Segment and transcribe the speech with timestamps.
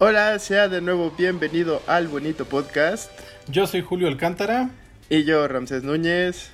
[0.00, 3.10] Hola, sea de nuevo bienvenido al bonito podcast.
[3.48, 4.70] Yo soy Julio Alcántara.
[5.10, 6.50] Y yo, Ramsés Núñez.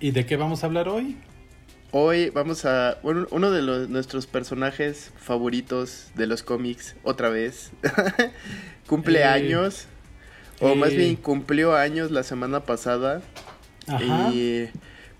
[0.00, 1.16] ¿Y de qué vamos a hablar hoy?
[1.92, 2.98] Hoy vamos a.
[3.04, 7.70] Bueno, uno de los, nuestros personajes favoritos de los cómics, otra vez.
[8.88, 9.86] Cumple años.
[10.58, 10.96] O más eh.
[10.96, 13.22] bien cumplió años la semana pasada.
[13.86, 14.30] Ajá.
[14.34, 14.70] Y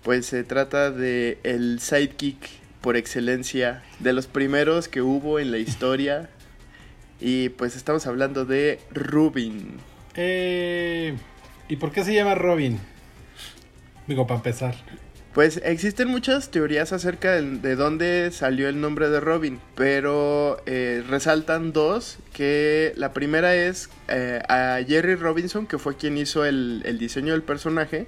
[0.03, 2.49] pues se trata de el sidekick
[2.81, 6.29] por excelencia, de los primeros que hubo en la historia.
[7.19, 9.77] Y pues estamos hablando de Rubin.
[10.15, 11.15] Eh,
[11.69, 12.79] ¿Y por qué se llama Robin?
[14.07, 14.75] Digo, para empezar.
[15.33, 21.03] Pues existen muchas teorías acerca de, de dónde salió el nombre de Robin, pero eh,
[21.07, 26.81] resaltan dos, que la primera es eh, a Jerry Robinson, que fue quien hizo el,
[26.85, 28.07] el diseño del personaje,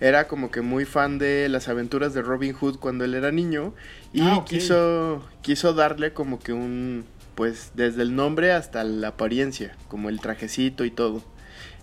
[0.00, 3.74] era como que muy fan de las aventuras de Robin Hood cuando él era niño
[4.14, 9.76] y Ah, quiso, quiso darle como que un, pues desde el nombre hasta la apariencia,
[9.88, 11.22] como el trajecito y todo.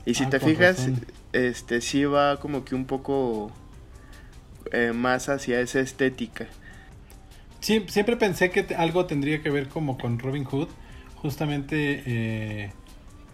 [0.05, 1.01] Y si Ah, te fijas, razón.
[1.33, 3.51] este sí va como que un poco
[4.71, 6.47] eh, más hacia esa estética.
[7.61, 10.69] Sie- siempre pensé que algo tendría que ver como con Robin Hood,
[11.15, 12.71] justamente eh,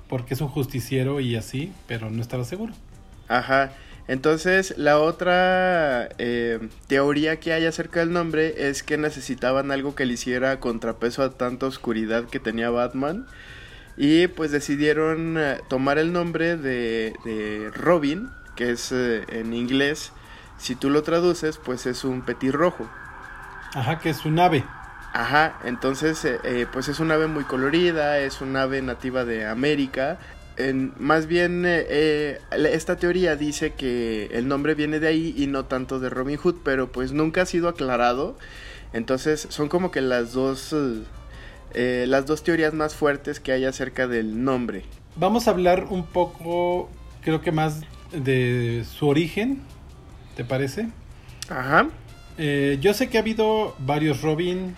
[0.10, 2.74] porque es un justiciero y así, pero no estaba seguro.
[3.28, 3.72] Ajá.
[4.08, 10.06] Entonces, la otra eh, teoría que hay acerca del nombre es que necesitaban algo que
[10.06, 13.26] le hiciera contrapeso a tanta oscuridad que tenía Batman.
[13.98, 20.12] Y pues decidieron eh, tomar el nombre de, de Robin, que es eh, en inglés,
[20.58, 22.90] si tú lo traduces, pues es un petirrojo.
[23.74, 24.64] Ajá, que es un ave.
[25.14, 30.18] Ajá, entonces eh, pues es un ave muy colorida, es un ave nativa de América.
[30.58, 32.40] En- más bien eh, eh,
[32.72, 36.56] esta teoría dice que el nombre viene de ahí y no tanto de Robin Hood,
[36.64, 38.38] pero pues nunca ha sido aclarado.
[38.94, 40.74] Entonces son como que las dos
[41.74, 44.84] eh, las dos teorías más fuertes que hay acerca del nombre.
[45.18, 46.90] Vamos a hablar un poco,
[47.22, 47.82] creo que más
[48.14, 49.60] de su origen,
[50.38, 50.88] ¿te parece?
[51.50, 51.90] Ajá.
[52.38, 54.76] Eh, yo sé que ha habido varios Robin,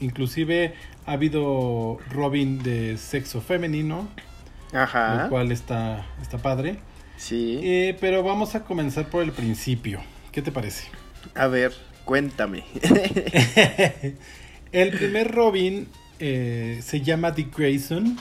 [0.00, 0.74] inclusive
[1.06, 4.08] ha habido Robin de sexo femenino,
[4.72, 5.24] Ajá.
[5.24, 6.78] lo cual está, está padre.
[7.16, 7.60] Sí.
[7.62, 10.00] Eh, pero vamos a comenzar por el principio.
[10.32, 10.88] ¿Qué te parece?
[11.34, 11.72] A ver,
[12.04, 12.64] cuéntame.
[14.72, 15.86] el primer Robin
[16.18, 18.18] eh, se llama Dick Grayson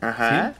[0.00, 0.54] Ajá.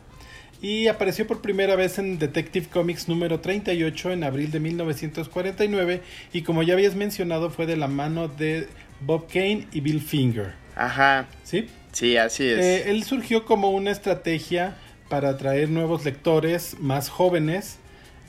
[0.60, 6.42] y apareció por primera vez en Detective Comics número 38 en abril de 1949 y
[6.42, 8.68] como ya habías mencionado fue de la mano de
[9.00, 10.54] Bob Kane y Bill Finger.
[10.76, 11.26] Ajá.
[11.42, 11.68] ¿Sí?
[11.92, 12.58] Sí, así es.
[12.58, 14.76] Eh, él surgió como una estrategia
[15.12, 17.76] para atraer nuevos lectores más jóvenes.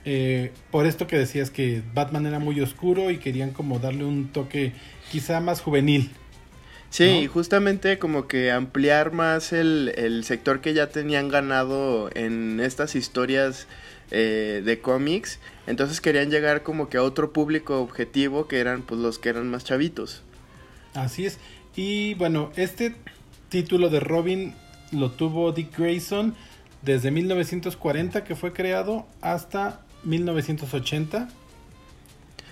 [0.04, 4.28] eh, por esto que decías que Batman era muy oscuro y querían como darle un
[4.28, 4.74] toque
[5.10, 6.12] quizá más juvenil.
[6.90, 7.32] Sí, ¿no?
[7.32, 13.66] justamente como que ampliar más el, el sector que ya tenían ganado en estas historias
[14.12, 15.40] eh, de cómics.
[15.68, 19.50] Entonces querían llegar como que a otro público objetivo que eran pues los que eran
[19.50, 20.22] más chavitos.
[20.96, 21.40] Así es.
[21.78, 22.94] Y bueno, este
[23.48, 24.54] título de Robin
[24.92, 26.36] lo tuvo Dick Grayson
[26.84, 31.30] desde 1940 que fue creado hasta 1980.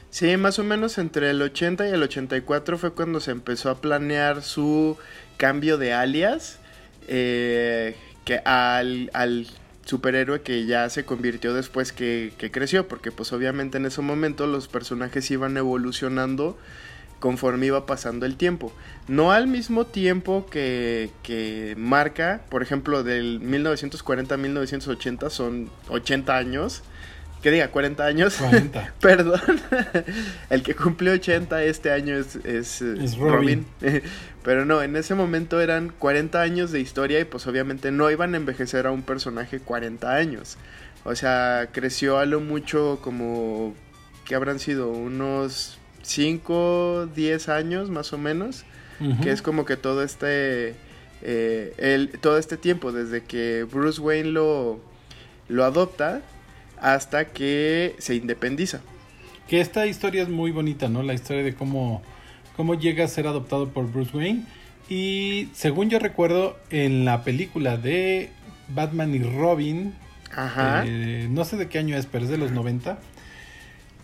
[0.09, 3.79] Sí, más o menos entre el 80 y el 84 fue cuando se empezó a
[3.79, 4.97] planear su
[5.37, 6.59] cambio de alias
[7.07, 9.47] eh, que al,
[9.85, 14.47] superhéroe que ya se convirtió después que, que creció, porque pues obviamente en ese momento
[14.47, 16.57] los personajes iban evolucionando
[17.21, 18.73] conforme iba pasando el tiempo.
[19.07, 26.35] No al mismo tiempo que, que marca, por ejemplo, del 1940 a 1980 son 80
[26.35, 26.83] años.
[27.41, 28.35] Que diga, 40 años.
[28.35, 28.93] 40.
[28.99, 29.41] Perdón.
[30.49, 33.65] El que cumplió 80 este año es, es, eh, Es Robin.
[33.81, 34.03] Robin.
[34.43, 38.33] Pero no, en ese momento eran 40 años de historia y pues obviamente no iban
[38.33, 40.57] a envejecer a un personaje 40 años.
[41.03, 43.75] O sea, creció a lo mucho como...
[44.25, 44.89] que habrán sido?
[44.89, 48.64] Unos 5, 10 años más o menos.
[49.23, 50.75] Que es como que todo este...
[51.23, 54.79] eh, el, todo este tiempo, desde que Bruce Wayne lo,
[55.49, 56.22] lo adopta
[56.79, 58.81] hasta que se independiza.
[59.47, 61.02] Que esta historia es muy bonita, ¿no?
[61.02, 62.03] La historia de cómo,
[62.55, 64.43] cómo llega a ser adoptado por Bruce Wayne.
[64.87, 68.29] Y según yo recuerdo, en la película de
[68.70, 69.96] Batman y Robin,
[70.35, 70.84] Ajá.
[70.85, 72.99] eh, no sé de qué año es, pero es de los 90,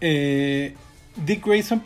[0.02, 0.76] eh,
[1.26, 1.82] Dick Grayson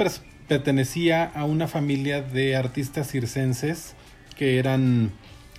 [0.47, 3.95] pertenecía a una familia de artistas circenses
[4.37, 5.11] que eran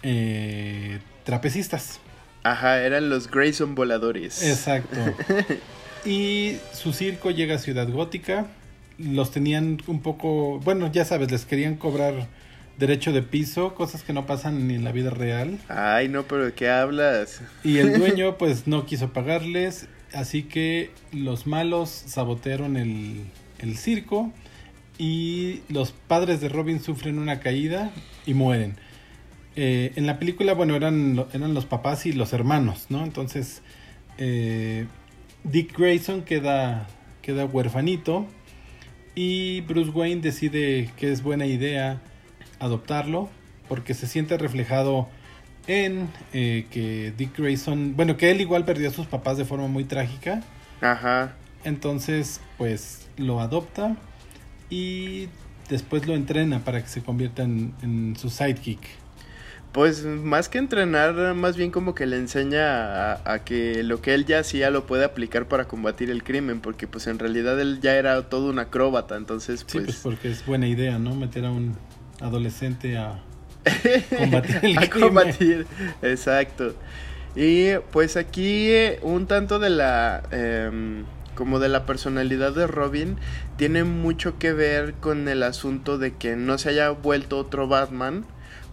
[0.02, 2.00] eh, trapecistas.
[2.42, 4.42] Ajá, eran los Grayson voladores.
[4.42, 4.96] Exacto.
[6.04, 8.46] Y su circo llega a Ciudad Gótica.
[8.98, 12.26] Los tenían un poco, bueno, ya sabes, les querían cobrar
[12.78, 15.58] derecho de piso, cosas que no pasan ni en la vida real.
[15.68, 17.40] Ay, no, pero ¿de qué hablas?
[17.62, 23.24] Y el dueño pues no quiso pagarles, así que los malos sabotearon el,
[23.62, 24.32] el circo
[24.98, 27.90] y los padres de Robin sufren una caída
[28.26, 28.76] y mueren.
[29.56, 33.04] Eh, en la película, bueno, eran, eran los papás y los hermanos, ¿no?
[33.04, 33.62] Entonces,
[34.18, 34.86] eh,
[35.44, 36.86] Dick Grayson queda,
[37.20, 38.26] queda huerfanito
[39.14, 42.00] y Bruce Wayne decide que es buena idea
[42.60, 43.28] adoptarlo
[43.68, 45.08] porque se siente reflejado
[45.66, 49.68] en eh, que Dick Grayson, bueno, que él igual perdió a sus papás de forma
[49.68, 50.42] muy trágica.
[50.80, 51.34] Ajá.
[51.64, 53.96] Entonces, pues lo adopta
[54.70, 55.28] y
[55.68, 58.80] después lo entrena para que se convierta en, en su sidekick.
[59.72, 64.12] Pues más que entrenar, más bien como que le enseña a, a, que lo que
[64.12, 67.80] él ya hacía lo puede aplicar para combatir el crimen, porque pues en realidad él
[67.80, 69.72] ya era todo un acróbata, entonces pues...
[69.72, 71.14] Sí, pues porque es buena idea, ¿no?
[71.14, 71.74] Meter a un
[72.20, 73.22] adolescente a
[74.18, 75.08] combatir el a crimen.
[75.08, 75.66] combatir,
[76.02, 76.74] exacto.
[77.34, 80.22] Y pues aquí eh, un tanto de la...
[80.32, 81.02] Eh,
[81.34, 83.16] como de la personalidad de Robin
[83.56, 88.24] tiene mucho que ver con el asunto de que no se haya vuelto otro Batman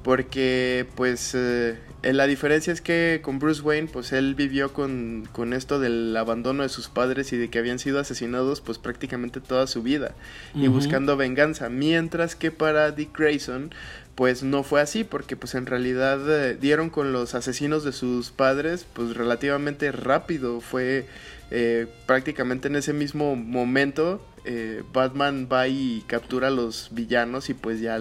[0.03, 5.53] porque pues eh, la diferencia es que con Bruce Wayne pues él vivió con, con,
[5.53, 9.67] esto del abandono de sus padres y de que habían sido asesinados pues prácticamente toda
[9.67, 10.15] su vida
[10.53, 10.63] uh -huh.
[10.63, 13.71] y buscando venganza mientras que para Dick Grayson
[14.15, 18.31] pues no fue así porque pues en realidad eh, dieron con los asesinos de sus
[18.31, 21.07] padres pues relativamente rápido fue
[21.51, 27.53] eh, prácticamente en ese mismo momento eh, Batman va y captura a los villanos y
[27.53, 27.99] pues ya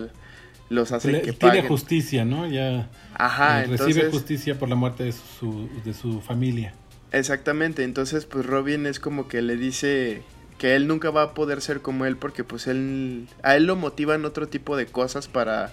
[0.68, 1.68] los hace Le, que tiene paguen.
[1.68, 2.46] justicia, ¿no?
[2.46, 6.74] Ya Ajá, eh, recibe justicia por la muerte de su, de su familia.
[7.10, 10.22] Exactamente, entonces pues Robin es como que le dice
[10.58, 13.76] que él nunca va a poder ser como él porque pues él a él lo
[13.76, 15.72] motivan otro tipo de cosas para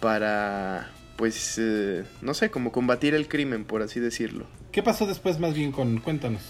[0.00, 4.46] para pues eh, no sé, como combatir el crimen, por así decirlo.
[4.70, 6.42] ¿Qué pasó después más bien con cuéntanos?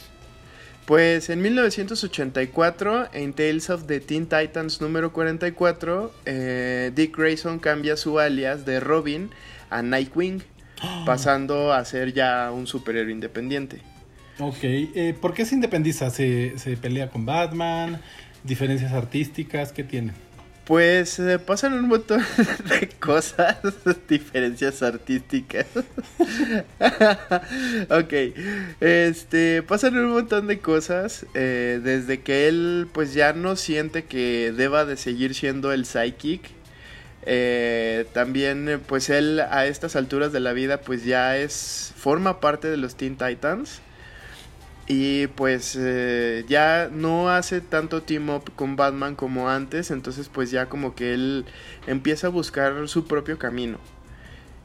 [0.88, 7.94] Pues en 1984, en Tales of the Teen Titans número 44, eh, Dick Grayson cambia
[7.98, 9.28] su alias de Robin
[9.68, 10.42] a Nightwing,
[10.82, 11.02] oh.
[11.06, 13.82] pasando a ser ya un superhéroe independiente.
[14.38, 16.08] Ok, eh, ¿por qué se independiza?
[16.08, 18.00] ¿Se, ¿Se, pelea con Batman?
[18.42, 19.72] ¿Diferencias artísticas?
[19.72, 20.14] ¿Qué tiene?
[20.68, 22.20] Pues eh, pasan un montón
[22.68, 23.56] de cosas,
[24.08, 25.64] diferencias artísticas.
[27.88, 28.12] ok,
[28.78, 34.52] este, pasan un montón de cosas eh, desde que él pues ya no siente que
[34.54, 36.50] deba de seguir siendo el psychic.
[37.24, 42.68] Eh, también pues él a estas alturas de la vida pues ya es, forma parte
[42.68, 43.80] de los Teen Titans.
[44.90, 50.50] Y pues eh, ya no hace tanto team up con Batman como antes, entonces pues
[50.50, 51.44] ya como que él
[51.86, 53.78] empieza a buscar su propio camino.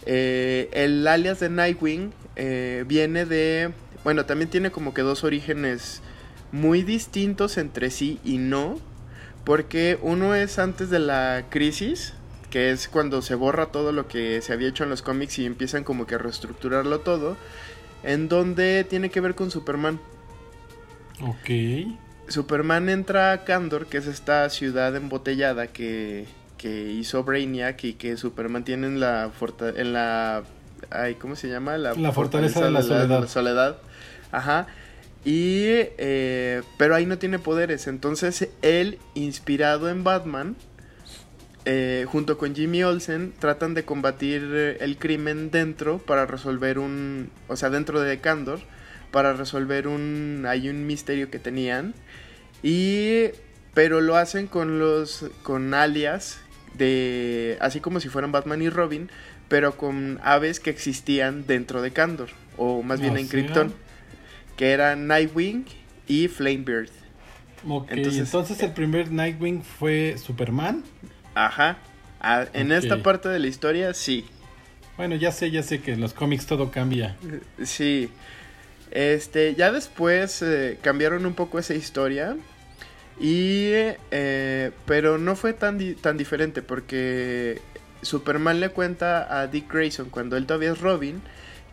[0.06, 3.74] Eh, el alias de Nightwing eh, viene de,
[4.06, 6.02] bueno, también tiene como que dos orígenes
[6.54, 8.80] muy distintos entre sí y no,
[9.44, 12.14] porque uno es antes de la crisis,
[12.50, 15.46] que es cuando se borra todo lo que se había hecho en los cómics y
[15.46, 17.36] empiezan como que a reestructurarlo todo,
[18.04, 20.00] en donde tiene que ver con Superman.
[21.22, 21.50] Ok.
[22.28, 26.26] Superman entra a Kandor, que es esta ciudad embotellada que,
[26.58, 29.32] que hizo Brainiac y que Superman tiene en la,
[29.76, 30.44] en la
[30.90, 31.78] ay, ¿cómo se llama?
[31.78, 33.22] La, la fortaleza, fortaleza, de la, soledad.
[33.22, 33.78] la soledad.
[34.32, 34.68] Ajá.
[35.26, 37.88] Y, eh, pero ahí no tiene poderes.
[37.88, 40.56] Entonces él, inspirado en Batman,
[41.66, 47.56] eh, junto con Jimmy Olsen, tratan de combatir el crimen dentro para resolver un, o
[47.56, 48.60] sea, dentro de Kandor
[49.14, 51.94] para resolver un hay un misterio que tenían
[52.64, 53.28] y
[53.76, 56.40] pero lo hacen con los con alias
[56.74, 59.12] de así como si fueran Batman y Robin
[59.50, 63.76] pero con aves que existían dentro de Kandor o más bien ¿Ah, en Krypton sí?
[64.58, 65.66] que eran Nightwing
[66.08, 66.90] y Flamebird
[67.68, 70.84] Ok, entonces, entonces el primer Nightwing fue Superman.
[71.36, 71.78] Ajá.
[72.20, 72.78] A, en okay.
[72.78, 74.26] esta parte de la historia, sí.
[74.96, 77.18] Bueno, ya sé, ya sé que en los cómics todo cambia.
[77.64, 78.10] Sí.
[78.92, 82.38] Este, ya después eh, cambiaron un poco esa historia.
[83.20, 83.72] Y.
[84.12, 86.62] Eh, pero no fue tan, di tan diferente.
[86.62, 87.60] Porque
[88.04, 91.22] Superman le cuenta a Dick Grayson, cuando él todavía es Robin,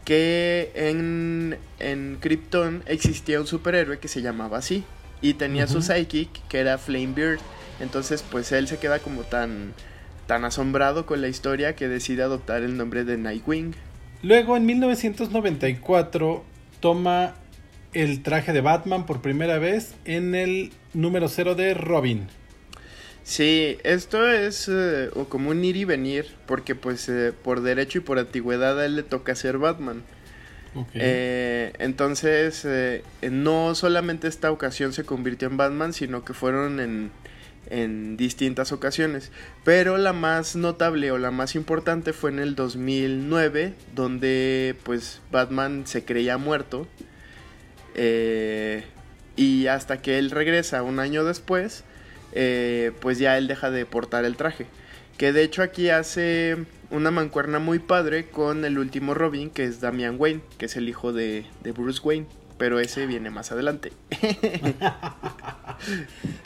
[0.05, 4.85] que en, en Krypton existía un superhéroe que se llamaba así.
[5.21, 5.73] Y tenía uh -huh.
[5.73, 7.41] su psychic, que era Flamebeard.
[7.81, 9.73] Entonces, pues él se queda como tan,
[10.27, 13.75] tan asombrado con la historia que decide adoptar el nombre de Nightwing.
[14.23, 16.45] Luego, en 1994,
[16.81, 17.35] toma
[17.93, 22.29] el traje de Batman por primera vez en el número cero de Robin.
[23.23, 28.01] Sí, esto es eh, como un ir y venir, porque pues eh, por derecho y
[28.01, 30.03] por antigüedad a él le toca ser Batman.
[30.95, 32.67] Eh, entonces,
[33.23, 37.11] no solamente esta ocasión se convirtió en Batman, sino que fueron en,
[37.71, 39.31] en distintas ocasiones.
[39.65, 45.87] Pero la más notable o la más importante fue en el 2009, donde pues Batman
[45.87, 46.87] se creía muerto.
[49.37, 51.85] y hasta que él regresa un año después,
[52.33, 54.67] eh, pues ya él deja de portar el traje.
[55.17, 56.57] Que de hecho aquí hace
[56.91, 60.89] una mancuerna muy padre con el último Robin, que es Damian Wayne, que es el
[60.89, 62.27] hijo de, Bruce Wayne.
[62.61, 63.91] Pero ese viene más adelante.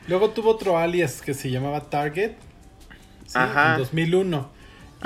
[0.07, 2.35] Luego tuvo otro alias que se llamaba Target.
[3.35, 4.49] En 2001.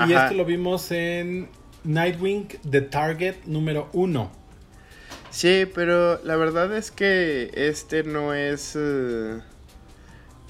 [0.07, 1.49] Y esto lo vimos en
[1.85, 4.31] Nightwing The Target número 1.
[5.31, 8.77] Sí, pero la verdad es que este no es...
[8.79, 9.41] Eh,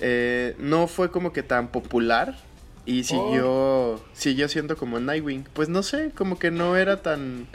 [0.00, 2.36] eh, no fue como que tan popular
[2.84, 4.04] y siguió, oh.
[4.12, 5.44] siguió siendo como Nightwing.
[5.52, 7.46] Pues no sé, como que no era tan,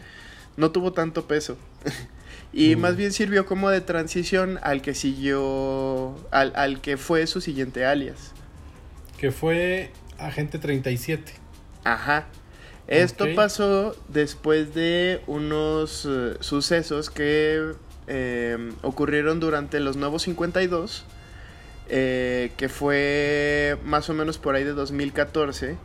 [0.55, 1.57] no tuvo tanto peso.
[2.53, 2.79] y mm.
[2.79, 8.31] más bien sirvió como de transición al que siguió, al, que fue su siguiente alias.
[9.17, 11.33] Que fue Agente 37.
[11.83, 12.27] Ajá.
[12.87, 17.73] Esto pasó después de unos eh, sucesos que
[18.07, 21.05] eh, ocurrieron durante los Nuevos 52
[21.89, 25.75] eh, que fue más o menos por ahí de 2014,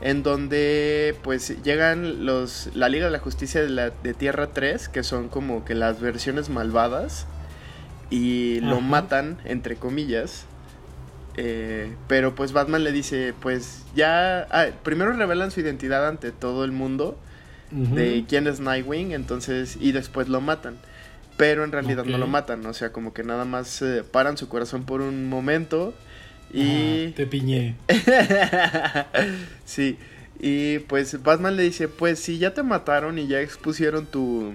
[0.00, 4.88] en donde pues llegan los la Liga de la Justicia de, la, de Tierra 3,
[4.88, 7.26] que son como que las versiones malvadas,
[8.08, 10.46] y lo matan, entre comillas.
[11.36, 16.64] Eh, pero pues Batman le dice, pues ya, ah, primero revelan su identidad ante todo
[16.64, 17.16] el mundo
[17.70, 20.76] de quién es Nightwing, entonces, y después lo matan.
[21.36, 24.48] Pero en realidad no lo matan, o sea, como que nada más eh, paran su
[24.48, 25.94] corazón por un momento
[26.52, 27.08] y...
[27.12, 27.76] te piñé.
[29.64, 29.98] sí,
[30.38, 34.54] y pues Batman le dice, pues si ya te mataron y ya expusieron tu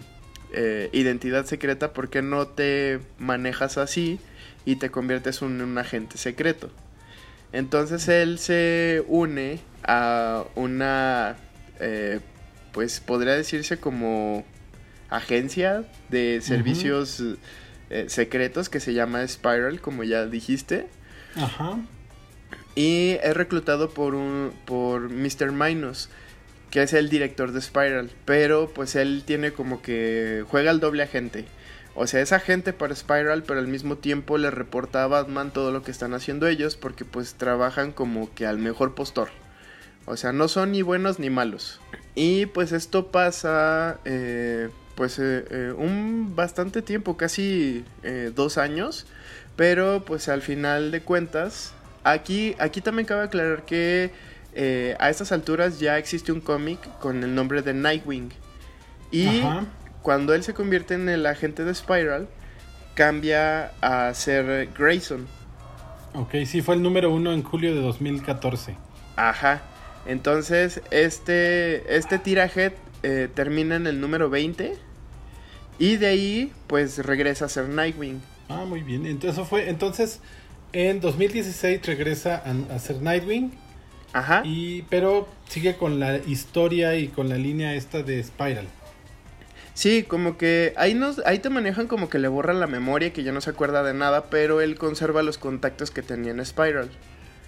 [0.53, 4.19] eh, identidad secreta, ¿por qué no te manejas así
[4.65, 6.71] y te conviertes en un agente secreto?
[7.51, 11.37] Entonces él se une a una,
[11.79, 12.19] eh,
[12.71, 14.43] pues podría decirse como
[15.09, 17.23] agencia de servicios
[17.89, 20.87] eh, secretos que se llama Spiral, como ya dijiste.
[21.35, 21.77] Ajá.
[22.75, 25.51] Y es reclutado por un por Mr.
[25.51, 26.09] Minus,
[26.71, 31.03] que es el director de Spiral, pero pues él tiene como que juega el doble
[31.03, 31.45] agente.
[31.97, 35.71] O sea, es agente para Spiral, pero al mismo tiempo le reporta a Batman todo
[35.71, 39.29] lo que están haciendo ellos porque pues trabajan como que al mejor postor.
[40.05, 41.79] O sea, no son ni buenos ni malos.
[42.13, 49.05] Y pues esto pasa eh, pues eh, eh, un bastante tiempo, casi eh, dos años,
[49.55, 54.11] pero pues al final de cuentas, aquí, aquí también cabe aclarar que
[54.99, 58.31] a estas alturas ya existe un cómic con el nombre de Nightwing
[59.11, 59.41] y
[60.01, 62.27] cuando él se convierte en el agente de Spiral,
[62.95, 65.25] cambia a ser Grayson.
[66.13, 68.75] Ok, sí, fue el número uno en julio de 2014.
[69.15, 69.61] Ajá.
[70.05, 74.75] Entonces, este, este tiraje eh, termina en el número 20.
[75.79, 78.21] Y de ahí, pues regresa a ser Nightwing.
[78.49, 79.05] Ah, muy bien.
[79.05, 79.69] Entonces fue.
[79.69, 80.19] Entonces,
[80.73, 83.51] en 2016 regresa a, ser Nightwing.
[84.13, 84.43] Ajá.
[84.45, 88.67] Y, pero sigue con la historia y con la línea esta de Spiral.
[89.73, 93.23] Sí, como que ahí nos, ahí te manejan como que le borran la memoria, que
[93.23, 96.89] ya no se acuerda de nada, pero él conserva los contactos que tenía en Spiral.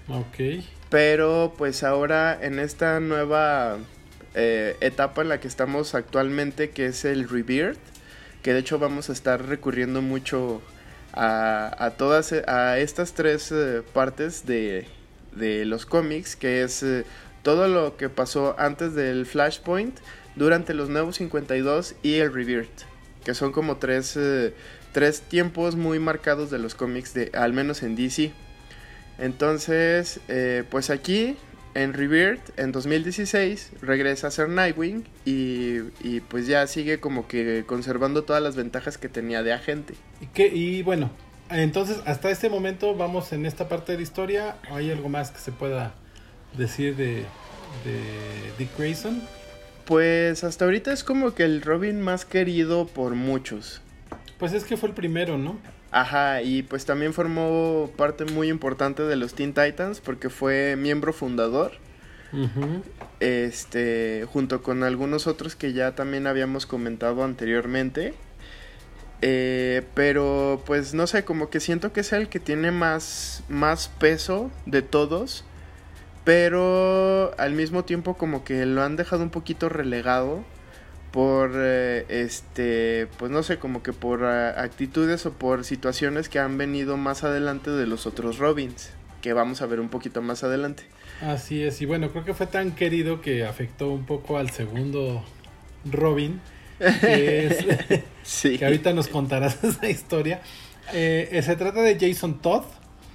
[0.10, 0.64] Ok.
[0.90, 3.78] Pero pues ahora en esta nueva
[4.36, 7.80] eh, etapa en la que estamos actualmente, que es el Rebirth,
[8.42, 10.62] que de hecho vamos a estar recurriendo mucho
[11.18, 14.88] a, todas a estas tres eh, partes de,
[15.66, 17.06] los cómics, que es eh,
[17.44, 19.98] todo lo que pasó antes del Flashpoint,
[20.36, 22.84] durante los nuevos 52 y el Rebirth,
[23.24, 24.18] que son como tres,
[24.92, 28.32] tres tiempos muy marcados de los cómics, de, al menos en DC.
[29.18, 30.20] Entonces,
[30.70, 31.36] pues aquí
[31.78, 38.24] en Rebirth, en 2016, regresa a ser Nightwing y, pues ya sigue como que conservando
[38.24, 39.94] todas las ventajas que tenía de agente.
[40.20, 41.12] Y, que, y bueno,
[41.52, 44.56] entonces hasta este momento vamos en esta parte de la historia.
[44.72, 45.94] ¿Hay algo más que se pueda
[46.58, 47.26] decir de,
[47.86, 48.02] de
[48.58, 49.22] Dick Grayson?
[49.86, 53.82] Pues hasta ahorita es como que el Robin más querido por muchos.
[54.40, 55.60] Pues es que fue el primero, ¿no?
[55.92, 61.14] Ajá, y pues también formó parte muy importante de los Teen Titans porque fue miembro
[61.14, 61.72] fundador.
[63.22, 68.14] Este, junto con algunos otros que ya también habíamos comentado anteriormente.
[69.22, 73.88] Eh, pero pues no sé, como que siento que es el que tiene más, más
[73.88, 75.46] peso de todos.
[76.26, 80.44] Pero al mismo tiempo como que lo han dejado un poquito relegado
[81.18, 86.38] por eh, este pues no sé como que por uh, actitudes o por situaciones que
[86.38, 88.92] han venido más adelante de los otros Robins
[89.24, 90.84] que vamos a ver un poquito más adelante
[91.22, 95.26] así es y bueno creo que fue tan querido que afectó un poco al segundo
[95.86, 96.40] Robin
[96.78, 97.66] que, es,
[98.22, 98.60] sí.
[98.60, 100.42] que ahorita nos contarás esa historia
[100.94, 102.66] eh, se trata de Jason Todd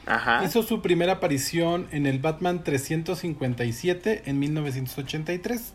[0.05, 0.45] Ajá.
[0.45, 5.75] Hizo su primera aparición en el Batman 357 en 1983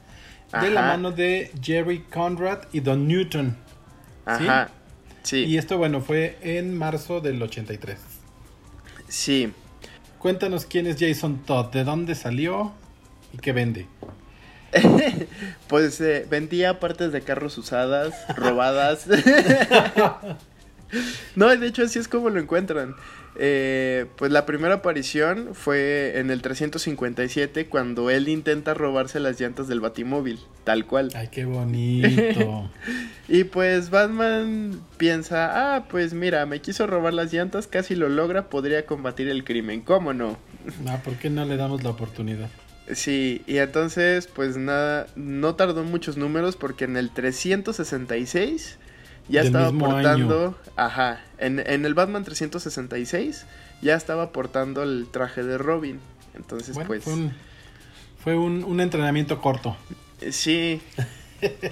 [0.51, 3.57] de la mano de Jerry Conrad y Don Newton.
[4.25, 4.69] Ajá.
[5.23, 5.43] Sí.
[5.43, 7.99] Y esto, bueno, fue en marzo del 83.
[9.07, 9.51] Sí.
[10.19, 12.71] Cuéntanos quién es Jason Todd, de dónde salió
[13.33, 13.87] y qué vende.
[15.67, 19.07] pues eh, vendía partes de carros usadas, robadas.
[21.35, 22.95] no, de hecho así es como lo encuentran.
[23.39, 29.67] Eh, pues la primera aparición fue en el 357 cuando él intenta robarse las llantas
[29.67, 31.11] del Batimóvil, tal cual.
[31.13, 32.71] Ay, qué bonito.
[33.27, 38.49] y pues Batman piensa, ah, pues mira, me quiso robar las llantas, casi lo logra,
[38.49, 40.37] podría combatir el crimen, ¿cómo no?
[40.87, 42.49] Ah, ¿por qué no le damos la oportunidad?
[42.91, 48.79] Sí, y entonces pues nada, no tardó muchos números porque en el 366
[49.29, 53.45] ya estaba portando, ajá, en, el Batman 366
[53.81, 55.99] ya estaba portando el traje de Robin.
[56.35, 57.03] Entonces, pues...
[58.23, 59.77] Fue, un, entrenamiento corto.
[60.21, 60.81] Eh, sí.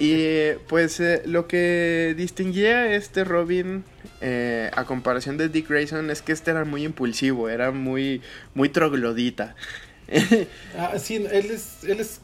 [0.00, 3.84] y pues eh, lo que distinguía a este Robin
[4.20, 8.22] eh, a comparación de Dick Grayson es que este era muy impulsivo, era muy,
[8.54, 9.54] muy troglodita.
[10.78, 12.20] ah, sí, él es, él es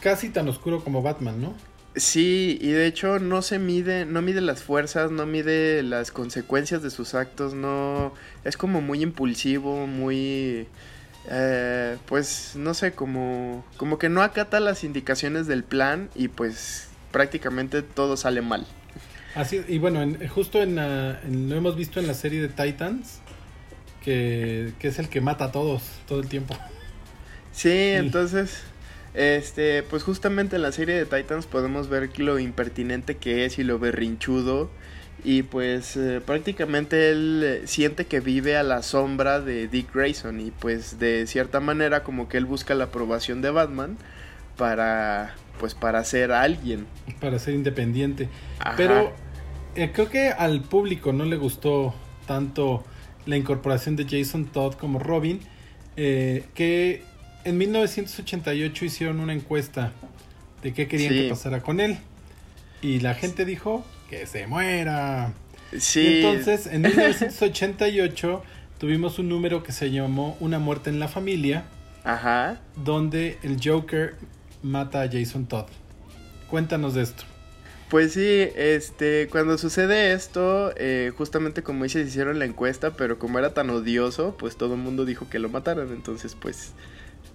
[0.00, 1.54] casi tan oscuro como Batman, ¿no?
[1.96, 6.82] Sí, y de hecho no se mide, no mide las fuerzas, no mide las consecuencias
[6.82, 10.66] de sus actos, no, es como muy impulsivo, muy,
[11.30, 16.88] eh, pues no sé, como, como que no acata las indicaciones del plan y pues
[17.12, 18.66] prácticamente todo sale mal.
[19.36, 23.20] Así, y bueno, justo en, lo hemos visto en la serie de Titans,
[24.02, 26.56] que, que es el que mata a todos todo el tiempo.
[27.52, 28.64] Sí, entonces
[29.14, 33.64] este, pues justamente en la serie de Titans podemos ver lo impertinente que es y
[33.64, 34.70] lo berrinchudo.
[35.22, 40.40] Y pues eh, prácticamente él eh, siente que vive a la sombra de Dick Grayson.
[40.40, 43.96] Y pues de cierta manera como que él busca la aprobación de Batman
[44.56, 46.86] para pues para ser alguien.
[47.20, 48.28] Para ser independiente.
[48.76, 49.12] Pero
[49.76, 51.94] eh, creo que al público no le gustó
[52.26, 52.84] tanto
[53.24, 55.40] la incorporación de Jason Todd como Robin.
[55.94, 57.02] que
[57.44, 59.92] en 1988 hicieron una encuesta
[60.62, 61.98] de qué querían que pasara con él.
[62.82, 65.32] Y la gente dijo que se muera.
[65.78, 66.22] Sí.
[66.22, 68.42] entonces, en 1988
[68.78, 71.64] tuvimos un número que se llamó Una muerte en la familia.
[72.04, 72.60] Ajá.
[72.76, 74.14] Donde el Joker
[74.62, 75.66] mata a Jason Todd.
[76.50, 77.24] Cuéntanos de esto.
[77.88, 83.38] Pues sí, este, cuando sucede esto, eh, justamente como dices, hicieron la encuesta, pero como
[83.38, 86.72] era tan odioso, pues todo el mundo dijo que lo mataran, entonces pues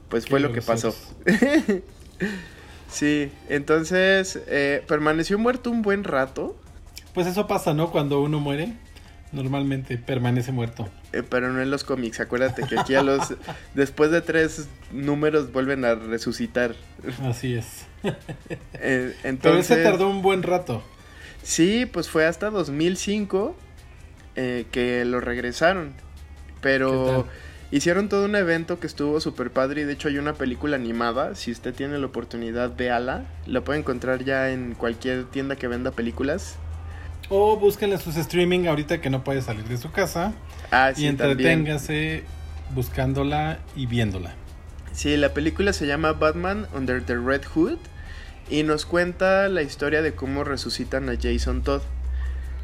[0.09, 0.93] pues fue lo que pasó.
[2.89, 6.57] sí, entonces eh, permaneció muerto un buen rato.
[7.13, 7.91] Pues eso pasa, ¿no?
[7.91, 8.73] Cuando uno muere,
[9.31, 10.89] normalmente permanece muerto.
[11.13, 13.33] Eh, pero no en los cómics, acuérdate que aquí a los
[13.73, 16.75] después de tres números vuelven a resucitar.
[17.23, 17.85] Así es.
[18.73, 20.83] eh, entonces, pero ese tardó un buen rato.
[21.43, 23.55] Sí, pues fue hasta 2005
[24.35, 25.93] eh, que lo regresaron.
[26.61, 27.27] Pero
[27.71, 31.35] Hicieron todo un evento que estuvo súper padre y de hecho hay una película animada.
[31.35, 33.25] Si usted tiene la oportunidad, véala.
[33.45, 36.55] La puede encontrar ya en cualquier tienda que venda películas.
[37.29, 40.33] O búsquenle sus streaming ahorita que no puede salir de su casa.
[40.71, 42.23] Ah, sí, y entreténgase
[42.73, 44.33] buscándola y viéndola.
[44.91, 47.77] Sí, la película se llama Batman Under the Red Hood
[48.49, 51.81] y nos cuenta la historia de cómo resucitan a Jason Todd.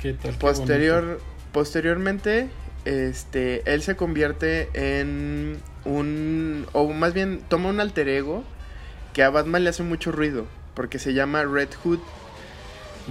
[0.01, 0.33] ¿Qué tal?
[0.33, 2.49] Posterior, posteriormente,
[2.85, 8.43] este, él se convierte en un, o más bien toma un alter ego
[9.13, 11.99] que a Batman le hace mucho ruido, porque se llama Red Hood.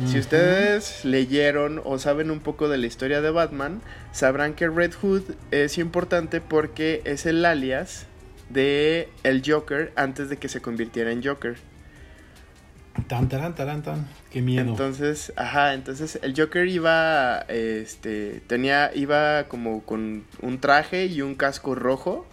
[0.07, 4.93] Si ustedes leyeron o saben un poco de la historia de Batman, sabrán que Red
[5.01, 8.07] Hood es importante porque es el alias
[8.51, 11.57] de el Joker antes de que se convirtiera en Joker.
[13.09, 14.71] Tan, tan, tan, tan, qué miedo.
[14.71, 21.35] Entonces, ajá, entonces el Joker iba, este, tenía, iba como con un traje y un
[21.35, 22.27] casco rojo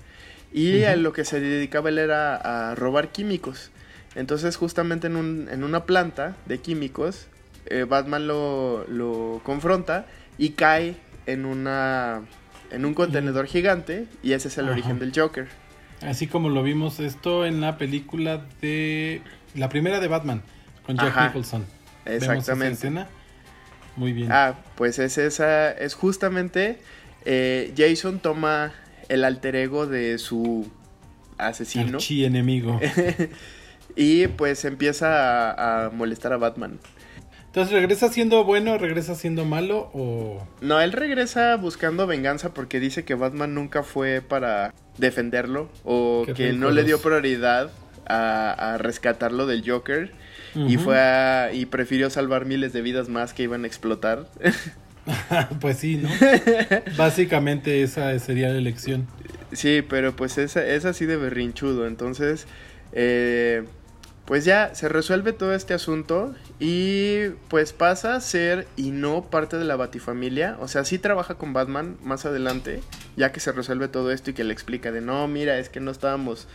[0.54, 3.72] y a lo que se dedicaba él era a robar químicos.
[4.16, 7.28] Entonces, justamente en, un, en una planta de químicos,
[7.66, 10.06] eh, Batman lo, lo confronta
[10.38, 10.96] y cae
[11.26, 12.22] en una
[12.72, 15.48] en un contenedor gigante y ese es el origen del Joker.
[16.02, 19.22] Así como lo vimos esto en la película de...
[19.56, 20.42] La primera de Batman,
[20.86, 21.28] con Jack Ajá.
[21.28, 21.66] Nicholson.
[22.06, 22.74] Vemos esa Exactamente.
[22.74, 23.08] escena.
[23.96, 24.32] Muy bien.
[24.32, 26.80] Ah, pues es esa, es justamente
[27.26, 28.74] eh, Jason toma
[29.10, 30.72] el alter ego de su
[31.38, 32.80] asesino Archienemigo.
[33.96, 36.80] y pues empieza a, a molestar a Batman.
[37.48, 40.48] Entonces, ¿regresa siendo bueno, regresa siendo malo o...?
[40.62, 46.34] No, él regresa buscando venganza porque dice que Batman nunca fue para defenderlo o Qué
[46.34, 47.70] que no le dio prioridad
[48.12, 50.12] a, a rescatarlo del Joker
[50.54, 54.28] y fue a- y prefirió salvar miles de vidas más que iban a explotar.
[55.62, 56.10] pues sí, ¿no?
[56.98, 59.08] Básicamente esa sería la elección.
[59.52, 61.88] Sí, pero pues es, es así de berrinchudo.
[61.88, 62.46] Entonces,
[62.94, 63.64] eh,
[64.26, 69.58] pues ya se resuelve todo este asunto y pues pasa a ser y no parte
[69.58, 70.56] de la Batifamilia.
[70.60, 72.82] O sea, sí trabaja con Batman más adelante,
[73.18, 75.80] ya que se resuelve todo esto y que le explica de no, mira, es que
[75.80, 76.48] no estábamos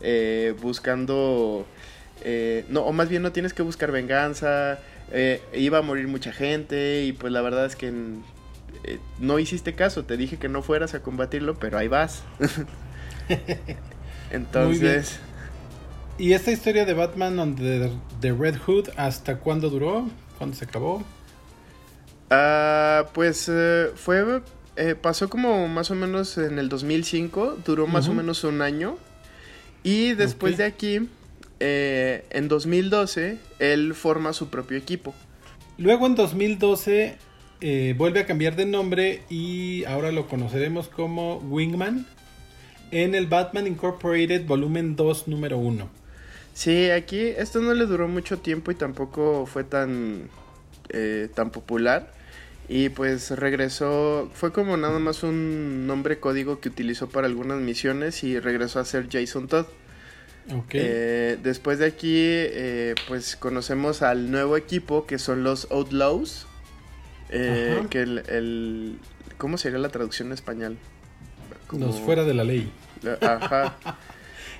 [0.00, 1.66] eh, buscando...
[2.22, 4.80] eh, no, o más bien no tienes que buscar venganza.
[5.12, 7.88] eh, iba a morir mucha gente y pues la verdad es que
[8.84, 10.04] eh, no hiciste caso.
[10.04, 12.24] Te dije que no fueras a combatirlo, pero ahí vas.
[14.30, 15.20] Entonces,
[16.18, 20.08] ¿Y esta historia de Batman the Red Hood hasta cuándo duró?
[20.38, 21.04] ¿Cuándo se acabó?
[22.30, 24.42] ah, pues eh, fue,
[24.76, 28.98] eh, pasó como más o menos en el 2005, duró más o menos un año.
[29.82, 31.08] Y después de aquí,
[31.60, 35.14] eh, en 2012, él forma su propio equipo.
[35.78, 37.16] Luego en 2012
[37.62, 42.06] eh, vuelve a cambiar de nombre y ahora lo conoceremos como Wingman
[42.90, 45.88] en el Batman Incorporated volumen 2 número 1.
[46.54, 50.28] Sí, aquí esto no le duró mucho tiempo y tampoco fue tan,
[50.88, 52.12] eh, tan popular.
[52.72, 58.22] Y pues regresó, fue como nada más un nombre código que utilizó para algunas misiones
[58.22, 59.66] y regresó a ser Jason Todd.
[60.72, 66.46] Eh, después de aquí, eh, pues conocemos al nuevo equipo que son los Outlaws.
[67.30, 68.98] Eh, que el, el-
[69.36, 70.76] ¿Cómo sería la traducción en español?
[71.66, 72.70] Como- Los fuera de la ley.
[73.20, 73.76] Ajá.